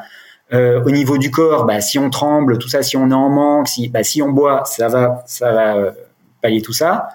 [0.52, 3.68] Euh, au niveau du corps, bah, si on tremble, tout ça, si on en manque,
[3.68, 5.90] si, bah, si on boit, ça va, ça va euh,
[6.42, 7.08] pallier tout ça.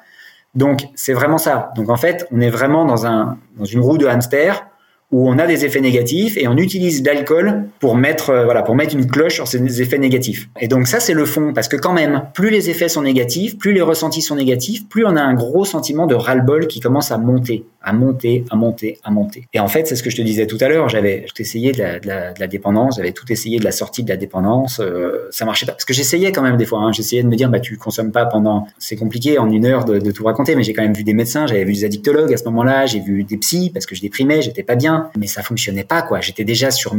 [0.54, 1.72] Donc, c'est vraiment ça.
[1.76, 4.66] Donc, en fait, on est vraiment dans un, dans une roue de hamster
[5.12, 8.76] où on a des effets négatifs et on utilise l'alcool pour mettre euh, voilà pour
[8.76, 10.50] mettre une cloche sur ces effets négatifs.
[10.60, 13.58] Et donc ça c'est le fond parce que quand même plus les effets sont négatifs,
[13.58, 17.12] plus les ressentis sont négatifs, plus on a un gros sentiment de ras-le-bol qui commence
[17.12, 19.48] à monter, à monter, à monter, à monter.
[19.54, 21.80] Et en fait c'est ce que je te disais tout à l'heure, j'avais essayé de
[21.80, 25.72] la, dépendance, j'avais tout essayé de la sortie de la dépendance, euh, ça marchait pas
[25.72, 28.12] parce que j'essayais quand même des fois, hein, j'essayais de me dire bah tu consommes
[28.12, 30.94] pas pendant, c'est compliqué en une heure de, de tout raconter, mais j'ai quand même
[30.94, 33.86] vu des médecins, j'avais vu des addictologues à ce moment-là, j'ai vu des psys parce
[33.86, 36.22] que je déprimais, j'étais pas bien mais ça fonctionnait pas quoi.
[36.22, 36.96] J'étais déjà sur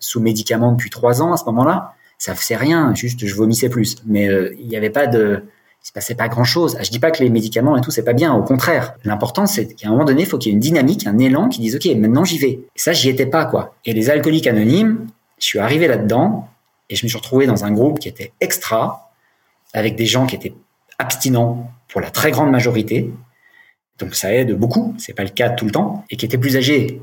[0.00, 1.94] sous médicaments depuis trois ans à ce moment-là.
[2.18, 3.96] Ça faisait rien, juste je vomissais plus.
[4.06, 5.42] Mais euh, il n'y avait pas de,
[5.84, 6.78] il se passait pas grand-chose.
[6.82, 8.94] Je dis pas que les médicaments et tout c'est pas bien, au contraire.
[9.04, 11.48] L'important c'est qu'à un moment donné, il faut qu'il y ait une dynamique, un élan
[11.48, 12.48] qui dise ok, maintenant j'y vais.
[12.48, 13.74] Et ça j'y étais pas quoi.
[13.84, 15.06] Et les alcooliques anonymes,
[15.38, 16.48] je suis arrivé là-dedans
[16.88, 19.12] et je me suis retrouvé dans un groupe qui était extra,
[19.72, 20.54] avec des gens qui étaient
[20.98, 23.10] abstinents pour la très grande majorité,
[23.98, 26.56] donc ça aide beaucoup, c'est pas le cas tout le temps, et qui étaient plus
[26.56, 27.00] âgés.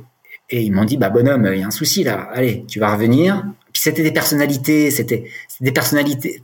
[0.50, 2.94] Et ils m'ont dit, bah bonhomme, il y a un souci là, allez, tu vas
[2.94, 3.46] revenir.
[3.72, 5.26] Puis c'était des personnalités, c'était
[5.62, 6.42] des personnalités.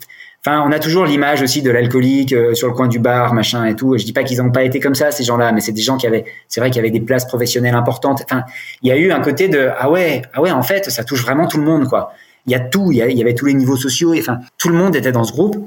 [0.47, 3.75] On a toujours l'image aussi de l'alcoolique euh, sur le coin du bar, machin et
[3.75, 3.95] tout.
[3.95, 5.81] Et je dis pas qu'ils n'ont pas été comme ça ces gens-là, mais c'est des
[5.81, 8.21] gens qui avaient, c'est vrai qu'il y avait des places professionnelles importantes.
[8.23, 8.43] Enfin,
[8.81, 11.21] il y a eu un côté de ah ouais, ah ouais, en fait, ça touche
[11.21, 12.13] vraiment tout le monde quoi.
[12.45, 14.13] Il y a tout, il y, avait tous les niveaux sociaux.
[14.13, 15.57] Et, enfin, tout le monde était dans ce groupe.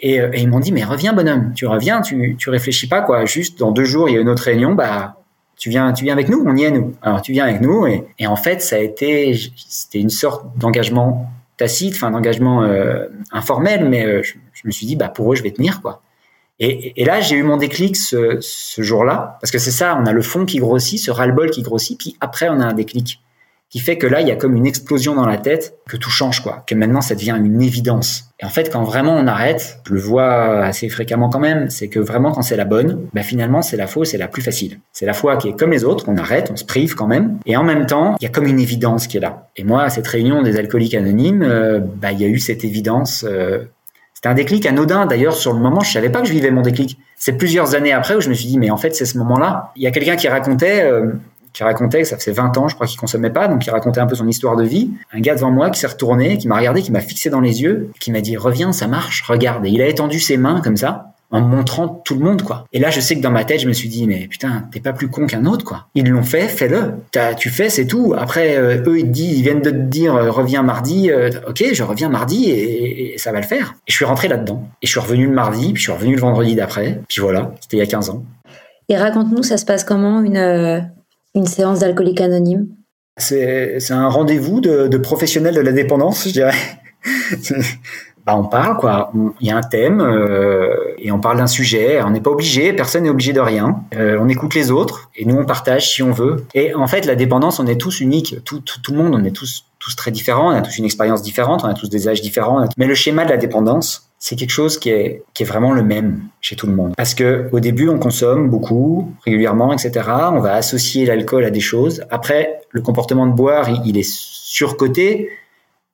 [0.00, 3.00] Et, euh, et ils m'ont dit mais reviens bonhomme, tu reviens, tu tu réfléchis pas
[3.00, 3.24] quoi.
[3.24, 5.16] Juste dans deux jours il y a une autre réunion, bah
[5.56, 6.94] tu viens, tu viens avec nous, on y est nous.
[7.02, 10.44] Alors tu viens avec nous et, et en fait ça a été, c'était une sorte
[10.56, 15.30] d'engagement tacite, enfin d'engagement euh, informel, mais euh, je, je, me suis dit bah pour
[15.32, 16.00] eux je vais tenir quoi.
[16.60, 20.06] Et, et là j'ai eu mon déclic ce, ce jour-là parce que c'est ça, on
[20.06, 23.20] a le fond qui grossit, ce ras-le-bol qui grossit, puis après on a un déclic
[23.70, 26.10] qui fait que là, il y a comme une explosion dans la tête, que tout
[26.10, 26.64] change, quoi.
[26.66, 28.27] Que maintenant, ça devient une évidence.
[28.40, 31.88] Et en fait, quand vraiment on arrête, je le vois assez fréquemment quand même, c'est
[31.88, 34.78] que vraiment quand c'est la bonne, bah finalement, c'est la fausse, c'est la plus facile.
[34.92, 37.38] C'est la foi qui est comme les autres, on arrête, on se prive quand même.
[37.46, 39.48] Et en même temps, il y a comme une évidence qui est là.
[39.56, 42.64] Et moi, à cette réunion des alcooliques anonymes, euh, bah, il y a eu cette
[42.64, 43.24] évidence.
[43.28, 43.64] Euh,
[44.14, 45.06] c'était un déclic anodin.
[45.06, 46.98] D'ailleurs, sur le moment, je savais pas que je vivais mon déclic.
[47.16, 49.72] C'est plusieurs années après où je me suis dit, mais en fait, c'est ce moment-là.
[49.76, 51.12] Il y a quelqu'un qui racontait, euh,
[51.58, 53.98] qui racontait que ça faisait 20 ans, je crois, qu'il consommait pas, donc il racontait
[53.98, 54.92] un peu son histoire de vie.
[55.12, 57.62] Un gars devant moi qui s'est retourné, qui m'a regardé, qui m'a fixé dans les
[57.62, 59.66] yeux, qui m'a dit reviens, ça marche, regarde.
[59.66, 62.64] Et il a étendu ses mains comme ça, en montrant tout le monde, quoi.
[62.72, 64.78] Et là, je sais que dans ma tête, je me suis dit, mais putain, t'es
[64.78, 65.88] pas plus con qu'un autre, quoi.
[65.96, 66.94] Ils l'ont fait, fais-le.
[67.36, 68.14] Tu fais, c'est tout.
[68.16, 71.10] Après, euh, eux, ils, viennent de te dire, euh, reviens mardi.
[71.10, 73.74] Euh, ok, je reviens mardi et, et, ça va le faire.
[73.88, 74.62] Et je suis rentré là-dedans.
[74.80, 77.00] Et je suis revenu le mardi, puis je suis revenu le vendredi d'après.
[77.08, 78.22] Puis voilà, c'était il y a 15 ans.
[78.88, 80.88] Et raconte-nous, ça se passe comment une,
[81.34, 82.68] une séance d'alcoolique anonyme
[83.16, 86.54] C'est un rendez-vous de, de, professionnels de la dépendance, je dirais.
[88.26, 89.12] bah on parle, quoi.
[89.40, 92.02] Il y a un thème euh, et on parle d'un sujet.
[92.02, 93.84] On n'est pas obligé, personne n'est obligé de rien.
[93.96, 96.44] Euh, on écoute les autres et nous, on partage si on veut.
[96.54, 98.36] Et en fait, la dépendance, on est tous uniques.
[98.44, 100.52] Tout, tout, le monde, on est tous, tous très différents.
[100.52, 102.66] On a tous une expérience différente, on a tous des âges différents.
[102.76, 105.82] Mais le schéma de la dépendance, c'est quelque chose qui est, qui est vraiment le
[105.82, 106.94] même chez tout le monde.
[106.96, 110.08] Parce que au début, on consomme beaucoup, régulièrement, etc.
[110.32, 112.04] On va associer l'alcool à des choses.
[112.10, 115.30] Après, le comportement de boire, il, est surcoté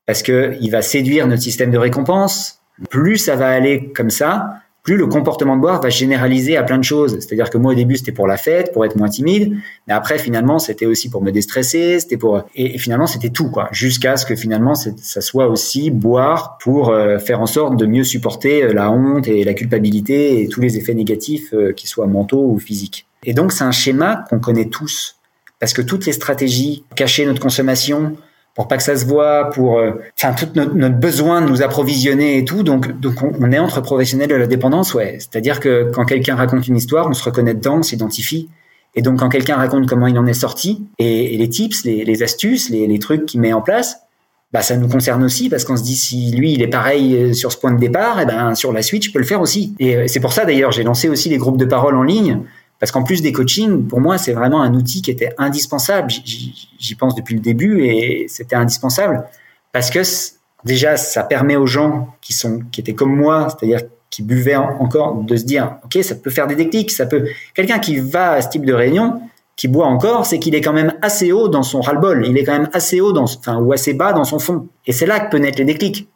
[0.07, 2.61] parce que il va séduire notre système de récompense.
[2.91, 4.55] Plus ça va aller comme ça,
[4.85, 7.19] plus le comportement de boire va généraliser à plein de choses.
[7.19, 9.57] C'est-à-dire que moi au début c'était pour la fête, pour être moins timide,
[9.89, 13.69] mais après finalement c'était aussi pour me déstresser, c'était pour et, finalement c'était tout quoi,
[13.73, 18.05] jusqu'à ce que finalement ça soit aussi boire pour euh, faire en sorte de mieux
[18.05, 22.07] supporter euh, la honte et la culpabilité et tous les effets négatifs euh, qui soient
[22.07, 23.07] mentaux ou physiques.
[23.25, 25.17] Et donc c'est un schéma qu'on connaît tous
[25.61, 28.19] parce que toutes les stratégies cacher notre consommation,
[28.55, 31.63] pour pas que ça se voit, pour euh, enfin tout notre, notre, besoin de nous
[31.63, 32.63] approvisionner et tout.
[32.63, 35.17] Donc donc on, est entre professionnels de la dépendance, ouais.
[35.19, 38.49] C'est-à-dire que quand quelqu'un raconte une histoire, on se reconnaît dedans, on s'identifie.
[38.95, 42.23] Et donc quand quelqu'un raconte comment il en est sorti et, les tips, les, les
[42.23, 43.99] astuces, les, les, trucs qu'il met en place,
[44.53, 47.33] bah ça nous concerne aussi parce qu'on se dit si lui il est pareil euh,
[47.33, 49.41] sur ce point de départ, et eh ben sur la suite je peux le faire
[49.41, 49.75] aussi.
[49.81, 52.39] Et euh, c'est pour ça d'ailleurs j'ai lancé aussi les groupes de parole en ligne
[52.81, 56.11] parce qu'en plus des coachings, pour moi, c'est vraiment un outil qui était indispensable.
[56.11, 59.25] J'y pense depuis le début et c'était indispensable
[59.73, 60.01] parce que
[60.65, 65.17] déjà, ça permet aux gens qui sont, qui étaient comme moi, c'est-à-dire qui buvaient encore,
[65.17, 67.27] de se dire, ok, ça peut faire des déclics, ça peut.
[67.53, 69.21] Quelqu'un qui va à ce type de réunion,
[69.57, 72.25] qui boit encore, c'est qu'il est quand même assez haut dans son ras-le-bol.
[72.27, 74.69] Il est quand même assez haut dans, enfin, ou assez bas dans son fond.
[74.87, 76.09] Et c'est là que peut naître les déclics.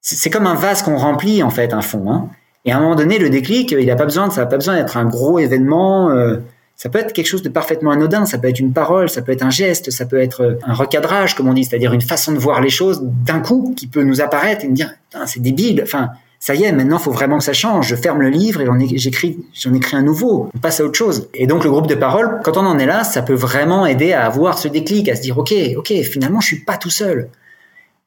[0.00, 2.10] C'est comme un vase qu'on remplit, en fait, un fond.
[2.10, 2.28] Hein.
[2.64, 4.76] Et à un moment donné, le déclic, il n'a pas besoin, ça n'a pas besoin
[4.76, 6.10] d'être un gros événement.
[6.10, 6.36] Euh,
[6.76, 9.32] ça peut être quelque chose de parfaitement anodin, ça peut être une parole, ça peut
[9.32, 12.38] être un geste, ça peut être un recadrage, comme on dit, c'est-à-dire une façon de
[12.38, 14.92] voir les choses d'un coup qui peut nous apparaître et nous dire,
[15.26, 15.80] c'est débile.
[15.84, 16.10] Enfin,
[16.42, 17.86] ça y est, maintenant, faut vraiment que ça change.
[17.86, 20.50] Je ferme le livre et j'écris, j'en écris un nouveau.
[20.52, 21.28] On passe à autre chose.
[21.34, 24.12] Et donc, le groupe de parole, quand on en est là, ça peut vraiment aider
[24.12, 27.28] à avoir ce déclic, à se dire, OK, OK, finalement, je suis pas tout seul.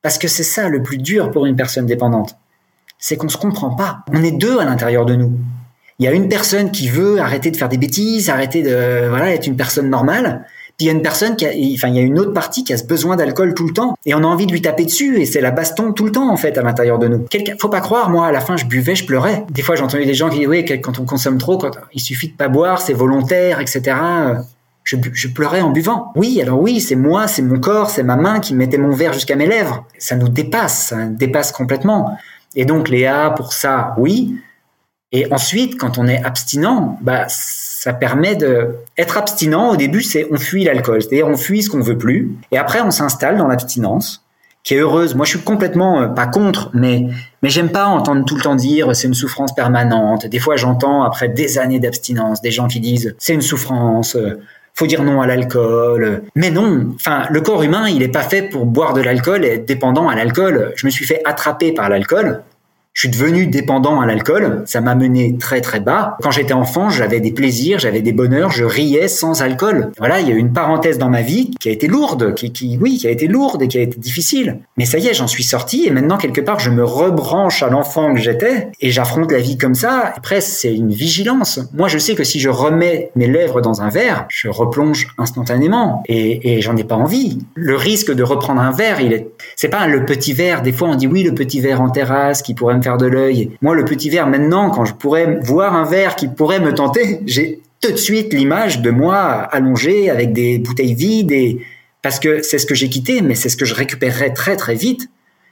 [0.02, 2.36] Parce que c'est ça le plus dur pour une personne dépendante.
[2.98, 4.00] C'est qu'on se comprend pas.
[4.12, 5.32] On est deux à l'intérieur de nous.
[6.00, 9.34] Il y a une personne qui veut arrêter de faire des bêtises, arrêter de, voilà,
[9.34, 10.46] être une personne normale.
[10.78, 11.46] Puis il y a une personne qui
[11.78, 13.96] enfin, il y a une autre partie qui a ce besoin d'alcool tout le temps.
[14.06, 15.22] Et on a envie de lui taper dessus.
[15.22, 17.26] Et c'est la baston tout le temps, en fait, à l'intérieur de nous.
[17.62, 19.46] Faut pas croire, moi, à la fin, je buvais, je pleurais.
[19.52, 22.02] Des fois, j'ai entendu des gens qui disent, oui, quand on consomme trop, quand il
[22.02, 23.96] suffit de pas boire, c'est volontaire, etc.
[24.84, 26.12] Je, je, pleurais en buvant.
[26.16, 29.14] Oui, alors oui, c'est moi, c'est mon corps, c'est ma main qui mettait mon verre
[29.14, 29.86] jusqu'à mes lèvres.
[29.98, 32.18] Ça nous dépasse, ça dépasse complètement.
[32.56, 34.38] Et donc, Léa, pour ça, oui.
[35.12, 39.70] Et ensuite, quand on est abstinent, bah, ça permet de être abstinent.
[39.70, 42.82] Au début, c'est on fuit l'alcool, c'est-à-dire on fuit ce qu'on veut plus, et après
[42.82, 44.26] on s'installe dans l'abstinence,
[44.64, 45.14] qui est heureuse.
[45.14, 47.08] Moi, je suis complètement euh, pas contre, mais
[47.44, 50.26] mais j'aime pas entendre tout le temps dire c'est une souffrance permanente.
[50.26, 54.16] Des fois, j'entends après des années d'abstinence des gens qui disent c'est une souffrance.
[54.16, 54.42] Euh,
[54.78, 56.24] faut dire non à l'alcool.
[56.36, 59.54] Mais non, enfin, le corps humain, il est pas fait pour boire de l'alcool et
[59.56, 60.74] être dépendant à l'alcool.
[60.76, 62.44] Je me suis fait attraper par l'alcool
[62.96, 64.64] je suis devenu dépendant à l'alcool.
[64.66, 66.16] Ça m'a mené très très bas.
[66.22, 69.92] Quand j'étais enfant, j'avais des plaisirs, j'avais des bonheurs, je riais sans alcool.
[69.98, 72.54] Voilà, il y a eu une parenthèse dans ma vie qui a été lourde, qui,
[72.54, 74.60] qui, oui, qui a été lourde et qui a été difficile.
[74.78, 77.70] Mais ça y est, j'en suis sorti et maintenant quelque part, je me rebranche à
[77.70, 80.14] l'enfant que j'étais et j'affronte la vie comme ça.
[80.16, 81.60] Après, c'est une vigilance.
[81.74, 86.02] Moi, je sais que si je remets mes lèvres dans un verre, je replonge instantanément
[86.08, 87.40] et, et j'en ai pas envie.
[87.56, 89.28] Le risque de reprendre un verre, il est,
[89.58, 90.62] c'est pas le petit verre.
[90.62, 93.52] Des fois, on dit oui, le petit verre en terrasse qui pourrait me de l'œil.
[93.62, 97.20] Moi, le petit verre, maintenant, quand je pourrais voir un verre qui pourrait me tenter,
[97.26, 101.60] j'ai tout de suite l'image de moi allongé avec des bouteilles vides et
[102.02, 104.76] parce que c'est ce que j'ai quitté, mais c'est ce que je récupérerais très très
[104.76, 105.10] vite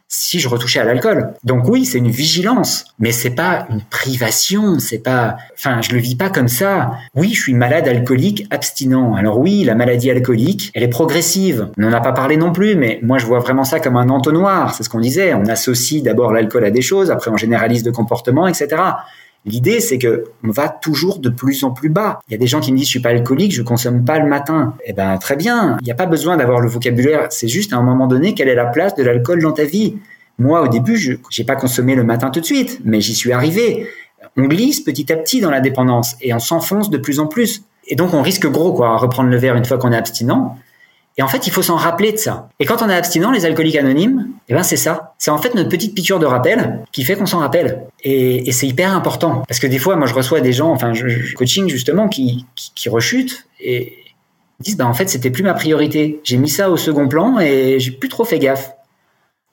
[0.07, 1.33] si je retouchais à l'alcool.
[1.43, 5.99] Donc oui, c'est une vigilance, mais c'est pas une privation, c'est pas, enfin, je le
[5.99, 6.91] vis pas comme ça.
[7.15, 9.15] Oui, je suis malade alcoolique abstinent.
[9.15, 11.69] Alors oui, la maladie alcoolique, elle est progressive.
[11.77, 14.09] On n'en a pas parlé non plus, mais moi je vois vraiment ça comme un
[14.09, 14.75] entonnoir.
[14.75, 15.33] C'est ce qu'on disait.
[15.33, 18.81] On associe d'abord l'alcool à des choses, après on généralise de comportements, etc.
[19.45, 22.19] L'idée, c'est que on va toujours de plus en plus bas.
[22.27, 24.19] Il y a des gens qui me disent je suis pas alcoolique, je consomme pas
[24.19, 24.75] le matin.
[24.85, 25.77] Eh ben très bien.
[25.81, 27.27] Il n'y a pas besoin d'avoir le vocabulaire.
[27.29, 29.97] C'est juste à un moment donné quelle est la place de l'alcool dans ta vie?
[30.39, 33.33] Moi, au début, je n'ai pas consommé le matin tout de suite, mais j'y suis
[33.33, 33.87] arrivé.
[34.37, 37.63] On glisse petit à petit dans la dépendance et on s'enfonce de plus en plus.
[37.87, 40.57] Et donc, on risque gros, quoi, à reprendre le verre une fois qu'on est abstinent.
[41.17, 42.49] Et en fait, il faut s'en rappeler de ça.
[42.59, 45.13] Et quand on est abstinent, les alcooliques anonymes, eh ben c'est ça.
[45.19, 47.83] C'est en fait notre petite piqûre de rappel qui fait qu'on s'en rappelle.
[48.03, 49.43] Et, c'est hyper important.
[49.47, 52.71] Parce que des fois, moi, je reçois des gens, enfin, je, coaching justement, qui, qui,
[52.73, 53.93] qui rechutent et
[54.59, 56.19] disent, bah, en fait, c'était plus ma priorité.
[56.23, 58.71] J'ai mis ça au second plan et j'ai plus trop fait gaffe.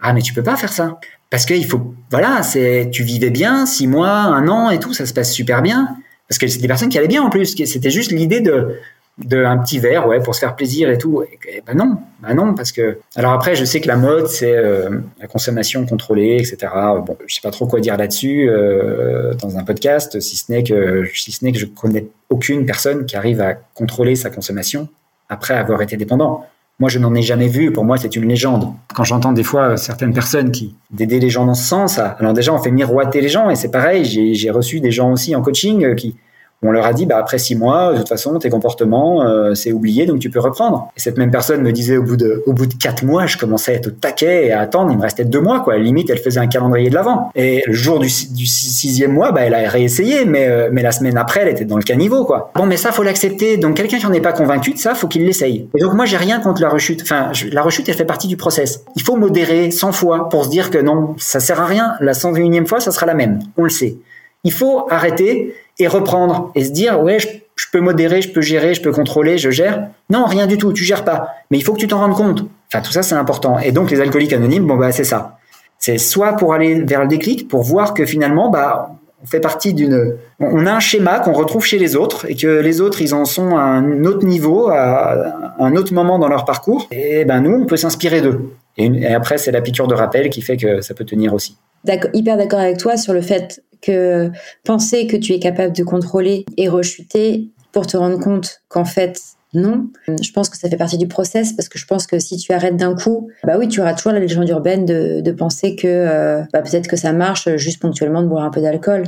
[0.01, 0.99] Ah, mais tu peux pas faire ça.
[1.29, 5.05] Parce qu'il faut, voilà, c'est, tu vivais bien, six mois, un an et tout, ça
[5.05, 5.97] se passe super bien.
[6.29, 7.55] Parce que c'est des personnes qui allaient bien en plus.
[7.67, 8.79] C'était juste l'idée de,
[9.25, 11.23] d'un petit verre, ouais, pour se faire plaisir et tout.
[11.23, 12.99] Et, ben non, ben non, parce que.
[13.17, 16.73] Alors après, je sais que la mode, c'est euh, la consommation contrôlée, etc.
[17.07, 20.63] Bon, je sais pas trop quoi dire là-dessus euh, dans un podcast, si ce n'est
[20.63, 24.89] que, si ce n'est que je connais aucune personne qui arrive à contrôler sa consommation
[25.29, 26.45] après avoir été dépendant.
[26.81, 27.73] Moi, je n'en ai jamais vu.
[27.73, 28.73] Pour moi, c'est une légende.
[28.95, 32.55] Quand j'entends des fois certaines personnes qui d'aider les gens dans ce sens, alors déjà,
[32.55, 34.05] on fait miroiter les gens et c'est pareil.
[34.07, 36.17] J'ai reçu des gens aussi en coaching euh, qui
[36.63, 39.73] on leur a dit, bah, après six mois, de toute façon, tes comportements, euh, c'est
[39.73, 40.89] oublié, donc tu peux reprendre.
[40.95, 43.39] Et cette même personne me disait au bout de, au bout de quatre mois, je
[43.39, 45.79] commençais à être au taquet et à attendre, il me restait deux mois, quoi.
[45.79, 47.31] Limite, elle faisait un calendrier de l'avant.
[47.35, 51.17] Et le jour du, sixième mois, bah, elle a réessayé, mais, euh, mais la semaine
[51.17, 52.53] après, elle était dans le caniveau, quoi.
[52.55, 53.57] Bon, mais ça, faut l'accepter.
[53.57, 55.67] Donc, quelqu'un qui en est pas convaincu de ça, faut qu'il l'essaye.
[55.75, 57.01] Et donc, moi, j'ai rien contre la rechute.
[57.01, 58.85] Enfin, la rechute, elle fait partie du process.
[58.97, 61.95] Il faut modérer 100 fois pour se dire que non, ça sert à rien.
[62.01, 63.39] La 101e fois, ça sera la même.
[63.57, 63.97] On le sait.
[64.45, 68.75] Il faut arrêter et reprendre et se dire ouais je, peux modérer, je peux gérer,
[68.75, 69.89] je peux contrôler, je gère.
[70.09, 71.31] Non, rien du tout, tu gères pas.
[71.51, 72.45] Mais il faut que tu t'en rendes compte.
[72.69, 73.59] Enfin tout ça c'est important.
[73.59, 75.39] Et donc les alcooliques anonymes, bon bah c'est ça.
[75.79, 78.91] C'est soit pour aller vers le déclic, pour voir que finalement bah
[79.23, 82.47] on fait partie d'une, on a un schéma qu'on retrouve chez les autres et que
[82.47, 86.45] les autres ils en sont à un autre niveau, à un autre moment dans leur
[86.45, 86.89] parcours.
[86.91, 88.53] Et ben nous on peut s'inspirer d'eux.
[88.77, 91.57] Et, et après c'est la piqûre de rappel qui fait que ça peut tenir aussi.
[91.87, 94.31] Hyper d'accord avec toi sur le fait que
[94.65, 99.19] penser que tu es capable de contrôler et rechuter pour te rendre compte qu'en fait,
[99.55, 99.89] non.
[100.07, 102.53] Je pense que ça fait partie du process parce que je pense que si tu
[102.53, 105.89] arrêtes d'un coup, bah oui, tu auras toujours la légende urbaine de, de penser que
[105.89, 109.05] euh, bah peut-être que ça marche juste ponctuellement de boire un peu d'alcool.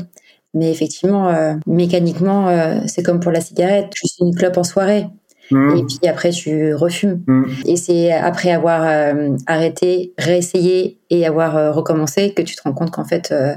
[0.55, 3.93] Mais effectivement, euh, mécaniquement, euh, c'est comme pour la cigarette.
[3.95, 5.07] Suis une clope en soirée.
[5.55, 5.77] Mmh.
[5.77, 7.23] Et puis après, tu refumes.
[7.27, 7.45] Mmh.
[7.67, 12.73] Et c'est après avoir euh, arrêté, réessayé et avoir euh, recommencé que tu te rends
[12.73, 13.53] compte qu'en fait, euh,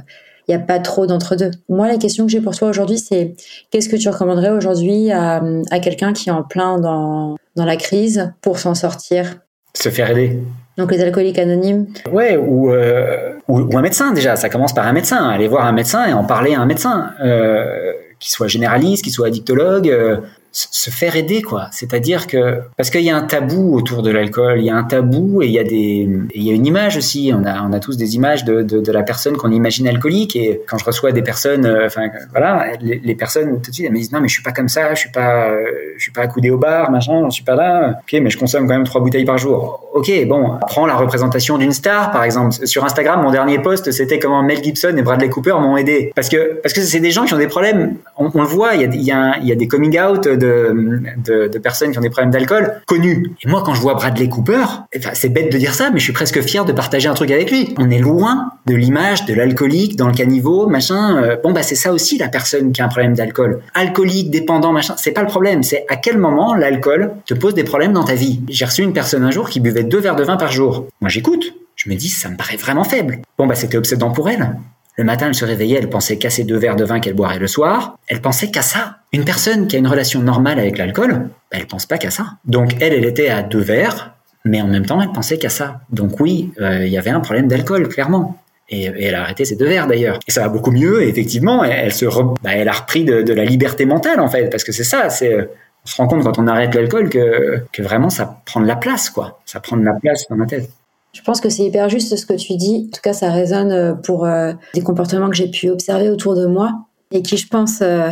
[0.48, 1.52] il n'y a pas trop d'entre-deux.
[1.70, 3.34] Moi, la question que j'ai pour toi aujourd'hui, c'est
[3.72, 5.42] qu'est-ce que tu recommanderais aujourd'hui à,
[5.72, 9.38] à quelqu'un qui est en plein dans, dans la crise pour s'en sortir?
[9.74, 10.40] Se faire aider.
[10.78, 14.36] Donc les alcooliques anonymes Ouais, ou, euh, ou, ou un médecin déjà.
[14.36, 15.28] Ça commence par un médecin.
[15.28, 19.10] Aller voir un médecin et en parler à un médecin, euh, qui soit généraliste, qui
[19.12, 19.90] soit addictologue.
[19.90, 20.18] euh,
[20.56, 21.68] se faire aider quoi.
[21.72, 24.84] C'est-à-dire que parce qu'il y a un tabou autour de l'alcool il y a un
[24.84, 27.32] tabou et il y a des il y a une image aussi.
[27.34, 30.62] On a on a tous des images de de, la personne qu'on imagine alcoolique et
[30.68, 33.98] quand je reçois des personnes euh, enfin voilà les, personnes tout de suite elles me
[33.98, 35.50] disent non mais je suis pas comme ça je suis pas
[35.98, 38.00] je suis pas accoudé au bar machin j'en suis pas là.
[38.04, 39.90] Ok mais je consomme quand même trois bouteilles par jour.
[39.94, 42.66] Ok bon prends la représentation d'une star par exemple.
[42.66, 46.14] Sur Instagram mon dernier post c'était comment Mel Gibson et Bradley Cooper m'ont aidé.
[46.16, 47.96] Parce que parce que c'est des gens qui ont des problèmes.
[48.18, 51.58] On, le voit il y a y a, y a des coming out de de,
[51.60, 53.32] personnes qui ont des problèmes d'alcool connus.
[53.44, 54.66] Et moi, quand je vois Bradley Cooper,
[54.98, 57.32] enfin, c'est bête de dire ça, mais je suis presque fier de partager un truc
[57.32, 57.74] avec lui.
[57.78, 61.18] On est loin de l'image de l'alcoolique dans le caniveau, machin.
[61.24, 63.62] Euh, bon, bah, c'est ça aussi la personne qui a un problème d'alcool.
[63.74, 64.96] Alcoolique, dépendant, machin.
[64.98, 65.64] C'est pas le problème.
[65.64, 68.42] C'est à quel moment l'alcool te pose des problèmes dans ta vie.
[68.50, 70.88] J'ai reçu une personne un jour qui buvait deux verres de vin par jour.
[71.02, 71.54] Moi, j'écoute.
[71.76, 73.20] Je me dis, ça me paraît vraiment faible.
[73.38, 74.56] Bon, bah, c'était obsédant pour elle.
[74.98, 77.40] Le matin, elle se réveillait, elle pensait qu'à ces deux verres de vin qu'elle boirait
[77.40, 77.98] le soir.
[78.08, 78.98] Elle pensait qu'à ça.
[79.12, 82.26] Une personne qui a une relation normale avec l'alcool, bah, elle pense pas qu'à ça.
[82.46, 84.16] Donc elle, elle était à deux verres,
[84.46, 85.82] mais en même temps, elle pensait qu'à ça.
[85.90, 88.40] Donc oui, il euh, y avait un problème d'alcool, clairement.
[88.70, 90.20] Et, elle a arrêté ces deux verres d'ailleurs.
[90.28, 91.04] Et ça va beaucoup mieux.
[91.04, 92.06] Effectivement, elle, elle se,
[92.42, 95.10] bah, elle a repris de, de, la liberté mentale en fait, parce que c'est ça.
[95.10, 95.50] C'est
[95.86, 98.76] on se rend compte quand on arrête l'alcool que, que vraiment ça prend de la
[98.76, 99.40] place, quoi.
[99.46, 100.70] Ça prend de la place dans ma tête.
[101.16, 102.88] Je pense que c'est hyper juste ce que tu dis.
[102.90, 106.46] En tout cas, ça résonne pour euh, des comportements que j'ai pu observer autour de
[106.46, 108.12] moi et qui, je pense, euh,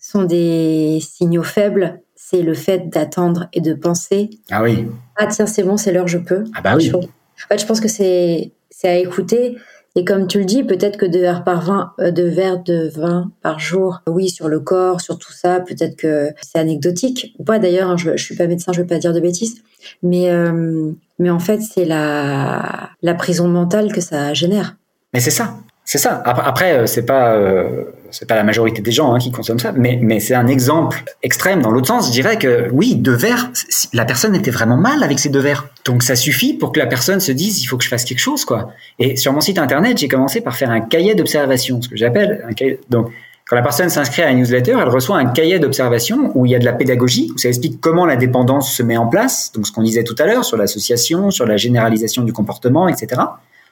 [0.00, 2.00] sont des signaux faibles.
[2.16, 4.30] C'est le fait d'attendre et de penser.
[4.50, 4.86] Ah oui.
[5.16, 6.44] Ah tiens, c'est bon, c'est l'heure, je peux.
[6.54, 6.86] Ah bah oui.
[6.86, 7.00] Je, en
[7.48, 9.56] fait, je pense que c'est c'est à écouter.
[9.96, 12.88] Et comme tu le dis, peut-être que deux verres par vin, euh, deux verres de
[12.94, 17.44] vin par jour, oui, sur le corps, sur tout ça, peut-être que c'est anecdotique ou
[17.44, 17.58] pas.
[17.58, 19.62] D'ailleurs, hein, je, je suis pas médecin, je veux pas dire de bêtises,
[20.02, 24.76] mais euh, mais en fait, c'est la la prison mentale que ça génère.
[25.14, 26.22] Mais c'est ça, c'est ça.
[26.24, 29.98] Après, c'est pas euh, c'est pas la majorité des gens hein, qui consomment ça, mais
[30.02, 31.62] mais c'est un exemple extrême.
[31.62, 33.50] Dans l'autre sens, je dirais que oui, deux verres,
[33.92, 35.68] la personne était vraiment mal avec ces deux verres.
[35.84, 38.18] Donc ça suffit pour que la personne se dise il faut que je fasse quelque
[38.20, 38.72] chose quoi.
[38.98, 42.44] Et sur mon site internet, j'ai commencé par faire un cahier d'observation, ce que j'appelle
[42.48, 42.80] un cahier.
[42.90, 43.10] Donc
[43.48, 46.54] quand la personne s'inscrit à la newsletter, elle reçoit un cahier d'observation où il y
[46.54, 49.66] a de la pédagogie, où ça explique comment la dépendance se met en place, donc
[49.66, 53.22] ce qu'on disait tout à l'heure sur l'association, sur la généralisation du comportement, etc.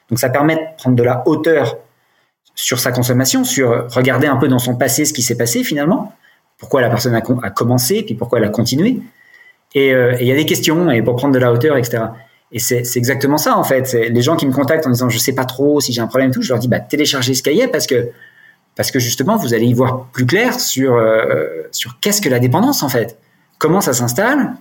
[0.09, 1.77] Donc ça permet de prendre de la hauteur
[2.57, 6.13] sur sa consommation, sur regarder un peu dans son passé ce qui s'est passé finalement,
[6.57, 8.99] pourquoi la personne a, commencé, puis pourquoi elle a continué.
[9.75, 12.05] Et il euh, y a des questions, et pour prendre de la hauteur, etc.
[12.51, 13.93] Et c'est exactement ça en fait.
[13.93, 16.31] Les gens qui me contactent en disant je sais pas trop si j'ai un problème
[16.31, 18.09] tout, je leur dis bah téléchargez ce cahier parce que
[18.75, 22.39] parce que justement vous allez y voir plus clair sur euh, sur qu'est-ce que la
[22.39, 23.19] dépendance en fait,
[23.59, 24.53] comment ça s'installe,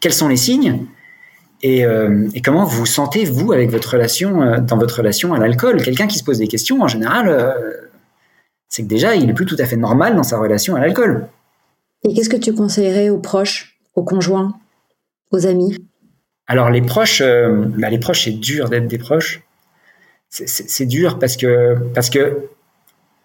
[0.00, 0.86] quels sont les signes?
[1.62, 5.38] Et, euh, et, comment vous sentez vous avec votre relation euh, dans votre relation à
[5.38, 5.82] l'alcool?
[5.82, 7.52] Quelqu'un qui se pose des questions en général, euh,
[8.68, 11.26] c'est que déjà il est plus tout à fait normal dans sa relation à l'alcool.
[12.02, 14.54] Et qu'est-ce que tu conseillerais aux proches, aux conjoints,
[15.32, 15.76] aux amis?
[16.46, 19.42] Alors les proches, bah, les proches c'est dur d'être des proches.
[20.30, 22.48] C'est dur parce que parce que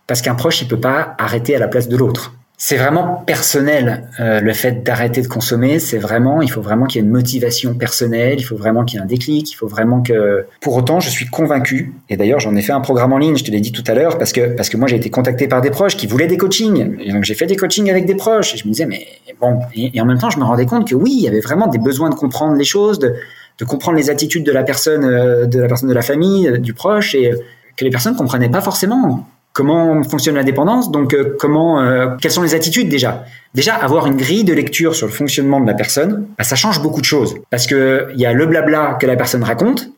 [0.08, 2.34] parce qu'un proche il peut pas arrêter à la place de l'autre.
[2.58, 5.80] C'est vraiment personnel euh, le fait d'arrêter de consommer.
[5.80, 8.40] C'est vraiment, il faut vraiment qu'il y ait une motivation personnelle.
[8.40, 9.52] Il faut vraiment qu'il y ait un déclic.
[9.52, 10.46] Il faut vraiment que.
[10.62, 11.94] Pour autant, je suis convaincu.
[12.10, 13.36] Et d'ailleurs, j'en ai fait un programme en ligne.
[13.36, 15.48] Je te l'ai dit tout à l'heure parce que parce que moi j'ai été contacté
[15.48, 16.98] par des proches qui voulaient des coachings.
[17.02, 18.54] Et donc j'ai fait des coachings avec des proches.
[18.54, 19.06] Et je me disais mais
[19.42, 19.60] bon.
[19.76, 21.80] Et, en même temps, je me rendais compte que oui, il y avait vraiment des
[21.80, 23.16] besoins de comprendre les choses, de
[23.58, 26.58] de comprendre les attitudes de la personne, euh, de la personne de la famille, euh,
[26.58, 27.32] du proche, et
[27.78, 29.26] que les personnes comprenaient pas forcément
[29.56, 33.24] comment fonctionne la dépendance, donc euh, comment, euh, quelles sont les attitudes déjà.
[33.54, 36.82] Déjà, avoir une grille de lecture sur le fonctionnement de la personne, bah, ça change
[36.82, 37.36] beaucoup de choses.
[37.50, 39.90] Parce que il y a le blabla que la personne raconte,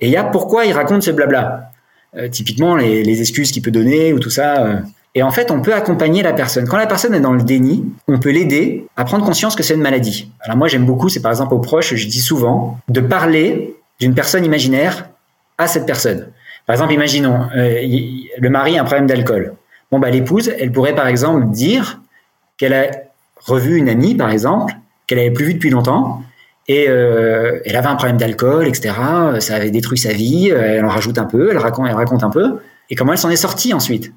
[0.00, 1.70] et il y a pourquoi il raconte ce blabla.
[2.16, 4.80] Euh, typiquement, les, les excuses qu'il peut donner ou tout ça.
[5.14, 6.66] Et en fait, on peut accompagner la personne.
[6.66, 9.74] Quand la personne est dans le déni, on peut l'aider à prendre conscience que c'est
[9.74, 10.30] une maladie.
[10.40, 14.14] Alors moi, j'aime beaucoup, c'est par exemple aux proches, je dis souvent, de parler d'une
[14.14, 15.10] personne imaginaire
[15.58, 16.28] à cette personne.
[16.68, 17.80] Par exemple, imaginons, euh,
[18.38, 19.54] le mari a un problème d'alcool.
[19.90, 21.98] Bon, bah, l'épouse, elle pourrait par exemple dire
[22.58, 22.90] qu'elle a
[23.40, 24.74] revu une amie, par exemple,
[25.06, 26.22] qu'elle avait plus vue depuis longtemps,
[26.68, 28.92] et euh, elle avait un problème d'alcool, etc.
[29.38, 30.50] Ça avait détruit sa vie.
[30.50, 32.58] Elle en rajoute un peu, elle raconte, elle raconte un peu,
[32.90, 34.12] et comment elle s'en est sortie ensuite?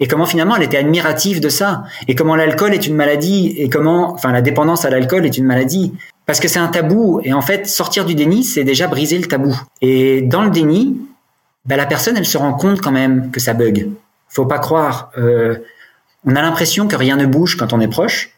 [0.00, 1.84] et comment finalement elle était admirative de ça?
[2.08, 3.54] Et comment l'alcool est une maladie?
[3.56, 5.92] Et comment enfin la dépendance à l'alcool est une maladie?
[6.26, 9.26] Parce que c'est un tabou et en fait sortir du déni c'est déjà briser le
[9.26, 10.98] tabou et dans le déni
[11.66, 13.90] bah, la personne elle se rend compte quand même que ça bug.
[14.28, 15.58] Faut pas croire euh,
[16.24, 18.30] on a l'impression que rien ne bouge quand on est proche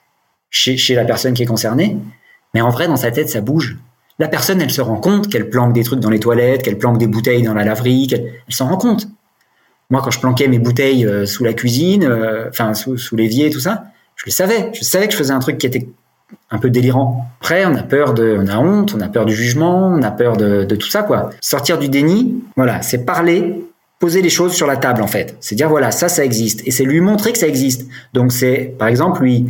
[0.51, 1.97] chez, la personne qui est concernée
[2.55, 3.77] mais en vrai dans sa tête ça bouge.
[4.19, 6.99] La personne elle se rend compte qu'elle planque des trucs dans les toilettes qu'elle planque
[6.99, 9.09] des bouteilles dans la laverie qu'elle elle s'en rend compte.
[9.91, 13.51] Moi, quand je planquais mes bouteilles euh, sous la cuisine, euh, enfin sous, sous l'évier,
[13.51, 13.85] tout ça,
[14.17, 14.71] je le savais.
[14.75, 15.89] Je savais que je faisais un truc qui était
[16.51, 17.29] un peu délirant.
[17.41, 20.11] Après, on a peur de, on a honte, on a peur du jugement, on a
[20.11, 21.31] peur de, tout ça, quoi.
[21.41, 23.65] Sortir du déni, voilà, c'est parler,
[23.99, 25.37] poser les choses sur la table, en fait.
[25.41, 26.63] C'est dire, voilà, ça, ça existe.
[26.67, 27.87] Et c'est lui montrer que ça existe.
[28.13, 29.47] Donc, c'est, par exemple, lui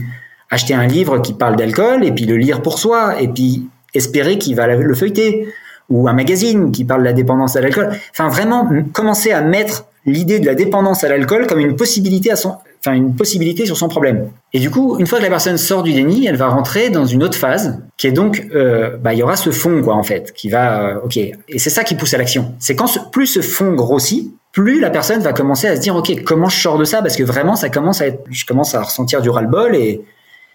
[0.50, 4.38] acheter un livre qui parle d'alcool et puis le lire pour soi et puis espérer
[4.38, 5.48] qu'il va le feuilleter
[5.88, 7.90] ou un magazine qui parle de la dépendance à l'alcool.
[8.12, 12.36] Enfin, vraiment, commencer à mettre l'idée de la dépendance à l'alcool comme une possibilité à
[12.36, 12.56] son,
[12.94, 14.30] une possibilité sur son problème.
[14.52, 17.06] Et du coup, une fois que la personne sort du déni, elle va rentrer dans
[17.06, 20.02] une autre phase qui est donc, euh, bah, il y aura ce fond quoi en
[20.02, 21.16] fait, qui va, euh, ok.
[21.16, 22.54] Et c'est ça qui pousse à l'action.
[22.58, 26.22] C'est quand plus ce fond grossit, plus la personne va commencer à se dire, ok,
[26.24, 27.02] comment je sors de ça?
[27.02, 30.02] Parce que vraiment, ça commence à être, je commence à ressentir du ras-le-bol et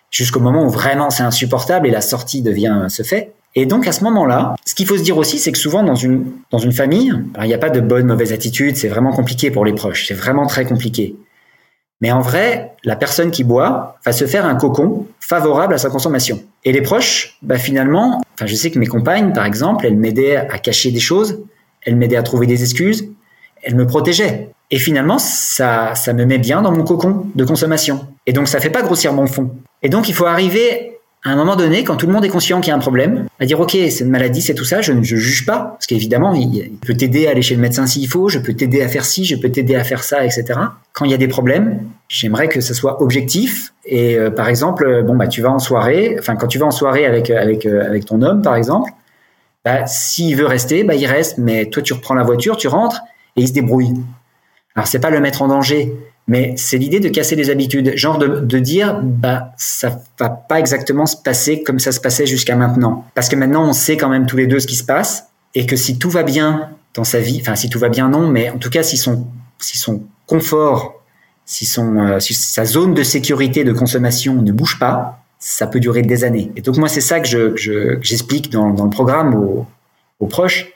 [0.09, 3.33] jusqu'au moment où vraiment c'est insupportable et la sortie devient ce fait.
[3.55, 5.95] Et donc à ce moment-là, ce qu'il faut se dire aussi, c'est que souvent dans
[5.95, 9.51] une dans une famille, il n'y a pas de bonne mauvaise attitude, c'est vraiment compliqué
[9.51, 11.15] pour les proches, c'est vraiment très compliqué.
[12.01, 15.89] Mais en vrai, la personne qui boit va se faire un cocon favorable à sa
[15.89, 16.41] consommation.
[16.65, 20.35] Et les proches, bah finalement, enfin je sais que mes compagnes, par exemple, elles m'aidaient
[20.35, 21.39] à cacher des choses,
[21.83, 23.07] elles m'aidaient à trouver des excuses,
[23.63, 24.49] elles me protégeaient.
[24.71, 28.07] Et finalement, ça, ça me met bien dans mon cocon de consommation.
[28.25, 29.51] Et donc, ça fait pas grossir mon fond.
[29.83, 32.61] Et donc, il faut arriver à un moment donné, quand tout le monde est conscient
[32.61, 34.91] qu'il y a un problème, à dire ok, c'est une maladie, c'est tout ça, je
[34.91, 38.27] ne juge pas, parce qu'évidemment, il, peut t'aider à aller chez le médecin s'il faut,
[38.27, 40.45] je peux t'aider à faire ci, je peux t'aider à faire ça, etc.
[40.93, 43.71] Quand il y a des problèmes, j'aimerais que ça soit objectif.
[43.85, 46.71] Et euh, par exemple, bon bah tu vas en soirée, enfin quand tu vas en
[46.71, 48.91] soirée avec avec euh, avec ton homme, par exemple,
[49.63, 53.01] bah, s'il veut rester, bah il reste, mais toi tu reprends la voiture, tu rentres
[53.35, 53.93] et il se débrouille.
[54.75, 55.93] Alors c'est pas le mettre en danger,
[56.27, 61.05] mais c'est l'idée de casser les habitudes, genre de, dire bah ça va pas exactement
[61.05, 64.25] se passer comme ça se passait jusqu'à maintenant, parce que maintenant on sait quand même
[64.25, 67.19] tous les deux ce qui se passe et que si tout va bien dans sa
[67.19, 69.27] vie, enfin si tout va bien non, mais en tout cas si son
[69.59, 71.01] si son confort,
[71.45, 76.03] si son euh, sa zone de sécurité de consommation ne bouge pas, ça peut durer
[76.03, 76.51] des années.
[76.55, 79.65] Et donc moi c'est ça que je j'explique dans, dans le programme aux,
[80.19, 80.67] aux proches,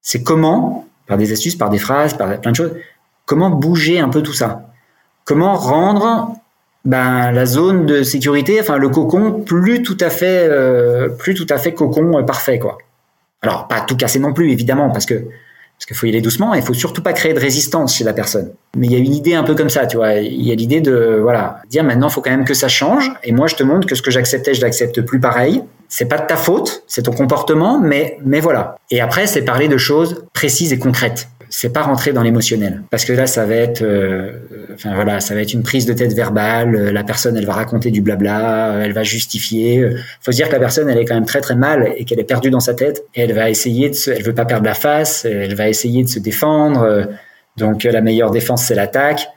[0.00, 2.72] c'est comment par des astuces, par des phrases, par plein de choses,
[3.26, 4.71] comment bouger un peu tout ça
[5.24, 6.34] comment rendre
[6.84, 11.46] ben, la zone de sécurité, enfin le cocon, plus tout à fait, euh, plus tout
[11.48, 12.78] à fait cocon euh, parfait quoi.
[13.40, 16.54] Alors pas tout casser non plus évidemment parce que parce qu'il faut y aller doucement
[16.54, 18.52] et il faut surtout pas créer de résistance chez la personne.
[18.76, 20.14] Mais il y a une idée un peu comme ça, tu vois.
[20.14, 23.32] Il y a l'idée de voilà dire maintenant faut quand même que ça change et
[23.32, 25.62] moi je te montre que ce que j'acceptais je l'accepte plus pareil.
[25.88, 28.76] C'est pas de ta faute, c'est ton comportement, mais mais voilà.
[28.90, 32.82] Et après c'est parler de choses précises et concrètes c'est pas rentrer dans l'émotionnel.
[32.90, 34.32] Parce que là ça va être euh,
[34.74, 37.52] enfin voilà ça va être une prise de tête verbale euh, la personne elle va
[37.52, 39.86] raconter du blabla euh, elle va justifier
[40.22, 42.20] faut se dire que la personne elle est quand même très très mal et qu'elle
[42.20, 44.64] est perdue dans sa tête et elle va essayer de se, elle veut pas perdre
[44.64, 47.06] la face elle va essayer de se défendre
[47.58, 49.28] donc la meilleure défense c'est l'attaque.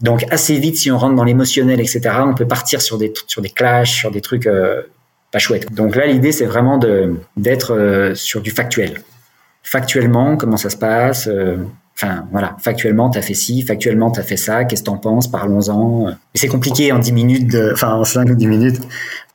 [0.00, 3.42] Donc assez vite si on rentre dans l'émotionnel etc on peut partir sur des sur
[3.42, 4.48] des clashs sur des trucs
[5.32, 5.72] pas chouettes.
[5.72, 8.94] Donc là l'idée c'est vraiment de d'être sur du factuel
[9.64, 11.26] factuellement comment ça se passe.
[11.26, 11.56] Euh,
[11.96, 14.64] enfin voilà, factuellement t'as fait ci, factuellement t'as fait ça.
[14.64, 16.12] Qu'est-ce que t'en penses Parlons-en.
[16.34, 18.80] C'est compliqué en 10 minutes, enfin en 5 ou 10 minutes.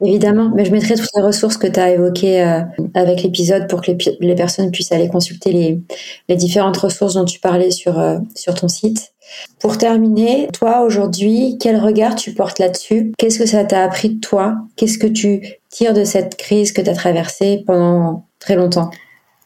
[0.01, 2.61] Évidemment, mais je mettrai toutes les ressources que tu as évoquées euh,
[2.93, 5.82] avec l'épisode pour que les, les, personnes puissent aller consulter les,
[6.30, 9.11] les, différentes ressources dont tu parlais sur, euh, sur ton site.
[9.59, 13.11] Pour terminer, toi aujourd'hui, quel regard tu portes là-dessus?
[13.17, 14.55] Qu'est-ce que ça t'a appris de toi?
[14.75, 18.89] Qu'est-ce que tu tires de cette crise que tu as traversée pendant très longtemps?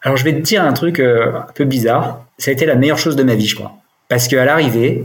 [0.04, 2.24] Alors je vais te dire un truc euh, un peu bizarre.
[2.38, 3.72] Ça a été la meilleure chose de ma vie, je crois.
[4.08, 5.04] Parce qu'à l'arrivée,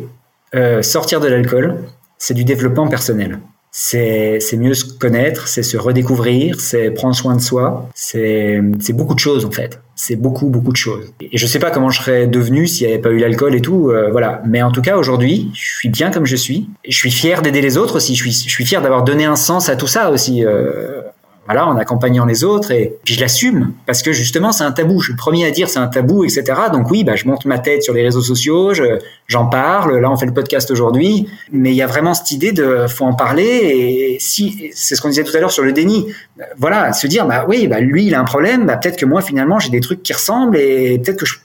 [0.56, 1.78] euh, sortir de l'alcool,
[2.18, 3.40] c'est du développement personnel.
[3.72, 7.88] C'est mieux se connaître, c'est se redécouvrir, c'est prendre soin de soi.
[7.94, 8.62] C'est
[8.94, 9.80] beaucoup de choses en fait.
[9.96, 11.14] C'est beaucoup beaucoup de choses.
[11.22, 13.62] Et je sais pas comment je serais devenu s'il n'y avait pas eu l'alcool et
[13.62, 13.92] tout.
[13.92, 14.42] Euh, voilà.
[14.48, 16.68] Mais en tout cas aujourd'hui, je suis bien comme je suis.
[16.88, 18.16] je suis fier d'aider les autres aussi.
[18.16, 20.44] Je suis, je suis fier d'avoir donné un sens à tout ça aussi.
[20.44, 21.02] Euh,
[21.50, 25.00] voilà, en accompagnant les autres et puis je l'assume parce que justement c'est un tabou.
[25.00, 26.44] Je suis le premier à dire c'est un tabou, etc.
[26.72, 28.72] Donc oui, bah je monte ma tête sur les réseaux sociaux,
[29.26, 29.98] j'en parle.
[29.98, 33.06] Là, on fait le podcast aujourd'hui, mais il y a vraiment cette idée de faut
[33.06, 36.14] en parler et si c'est ce qu'on disait tout à l'heure sur le déni.
[36.60, 39.22] Voilà, se dire bah oui, bah lui il a un problème, bah peut-être que moi
[39.24, 41.40] finalement j'ai des trucs qui ressemblent et peut-être que je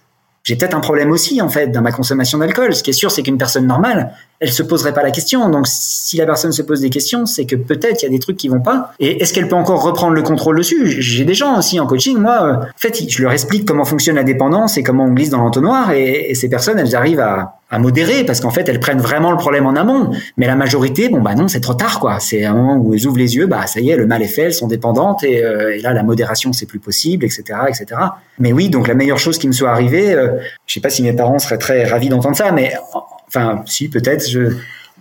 [0.45, 2.75] j'ai peut-être un problème aussi en fait dans ma consommation d'alcool.
[2.75, 5.49] Ce qui est sûr, c'est qu'une personne normale, elle se poserait pas la question.
[5.49, 8.19] Donc si la personne se pose des questions, c'est que peut-être il y a des
[8.19, 8.93] trucs qui vont pas.
[9.01, 11.01] Et est-ce qu'elle peut encore reprendre le contrôle dessus?
[11.01, 14.17] J'ai des gens aussi en coaching, moi, euh, en fait, je leur explique comment fonctionne
[14.17, 17.57] la dépendance et comment on glisse dans l'entonnoir, et, et ces personnes, elles arrivent à,
[17.75, 21.09] à modérer parce qu'en fait elles prennent vraiment le problème en amont mais la majorité
[21.09, 23.47] bon bah non c'est trop tard quoi c'est un moment où elles ouvrent les yeux
[23.47, 26.05] bah ça y est le mal est fait elles sont dépendantes et, euh, là la
[26.05, 28.01] modération c'est plus possible etc etc
[28.39, 30.29] mais oui donc la meilleure chose qui me soit arrivée euh,
[30.67, 32.75] je sais pas si mes parents seraient très ravis d'entendre ça mais
[33.27, 34.53] enfin si peut-être je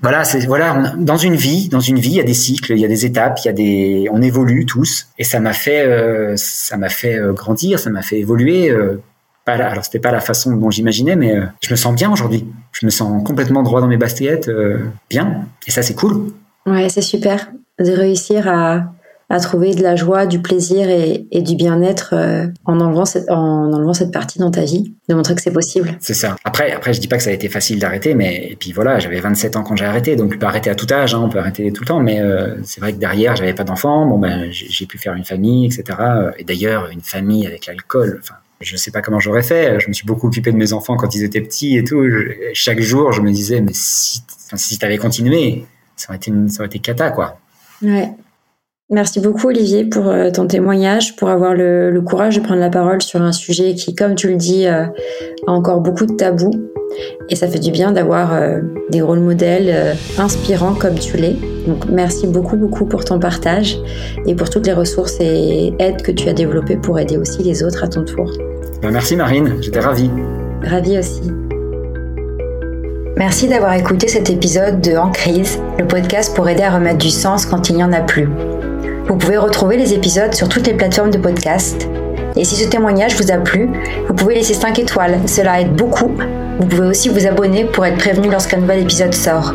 [0.01, 2.84] voilà, voilà, dans une vie, dans une vie, il y a des cycles, il y
[2.84, 6.34] a des étapes, il y a des, on évolue tous, et ça m'a fait, euh,
[6.36, 8.69] ça m'a fait grandir, ça m'a fait évoluer.
[9.45, 12.11] Pas la, alors c'était pas la façon dont j'imaginais, mais euh, je me sens bien
[12.11, 12.45] aujourd'hui.
[12.71, 14.79] Je me sens complètement droit dans mes baskets, euh,
[15.09, 16.31] bien, et ça c'est cool.
[16.65, 18.93] Ouais, c'est super de réussir à,
[19.29, 23.29] à trouver de la joie, du plaisir et, et du bien-être euh, en enlevant cette
[23.29, 25.97] en enlevant cette partie dans ta vie, de montrer que c'est possible.
[25.99, 26.37] C'est ça.
[26.45, 28.99] Après, après, je dis pas que ça a été facile d'arrêter, mais et puis voilà,
[28.99, 31.29] j'avais 27 ans quand j'ai arrêté, donc on peut arrêter à tout âge, hein, on
[31.29, 32.21] peut arrêter tout le temps, mais
[32.63, 35.65] c'est vrai que derrière, j'avais pas d'enfant, bon ben j'ai j'ai pu faire une famille,
[35.65, 35.97] etc.
[36.37, 38.35] Et d'ailleurs, une famille avec l'alcool, enfin.
[38.64, 39.80] Je sais pas comment j'aurais fait.
[39.80, 42.03] Je me suis beaucoup occupé de mes enfants quand ils étaient petits et tout.
[42.53, 46.49] Chaque jour, je me disais, mais si, enfin, si t'avais continué, ça aurait été, une,
[46.49, 47.38] ça aurait été cata, quoi.
[47.82, 48.09] Ouais.
[48.89, 53.01] Merci beaucoup Olivier pour euh, ton témoignage, pour avoir le, courage de prendre la parole
[53.01, 54.86] sur un sujet qui, comme tu le dis, euh,
[55.47, 56.70] a encore beaucoup de tabous.
[57.28, 58.59] Et ça fait du bien d'avoir euh,
[58.91, 61.38] des rôles modèles inspirants comme tu l'es.
[61.66, 63.80] Donc merci beaucoup beaucoup pour ton partage
[64.28, 67.64] et pour toutes les ressources et aides que tu as développées pour aider aussi les
[67.64, 68.32] autres à ton tour.
[68.84, 70.11] Ben, merci Marine, j'étais ravi.
[70.61, 71.21] Ravi aussi.
[73.15, 77.09] Merci d'avoir écouté cet épisode de En crise, le podcast pour aider à remettre du
[77.09, 78.27] sens quand il n'y en a plus.
[79.07, 81.88] Vous pouvez retrouver les épisodes sur toutes les plateformes de podcast.
[82.36, 83.69] Et si ce témoignage vous a plu,
[84.09, 86.11] vous pouvez laisser 5 étoiles, cela aide beaucoup.
[86.59, 89.53] Vous pouvez aussi vous abonner pour être prévenu lorsqu'un nouvel épisode sort.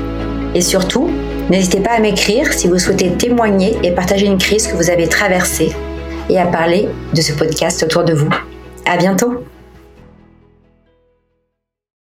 [0.55, 1.11] Et surtout,
[1.51, 5.07] n'hésitez pas à m'écrire si vous souhaitez témoigner et partager une crise que vous avez
[5.07, 5.77] traversée
[6.31, 8.31] et à parler de ce podcast autour de vous.
[8.89, 9.45] À bientôt!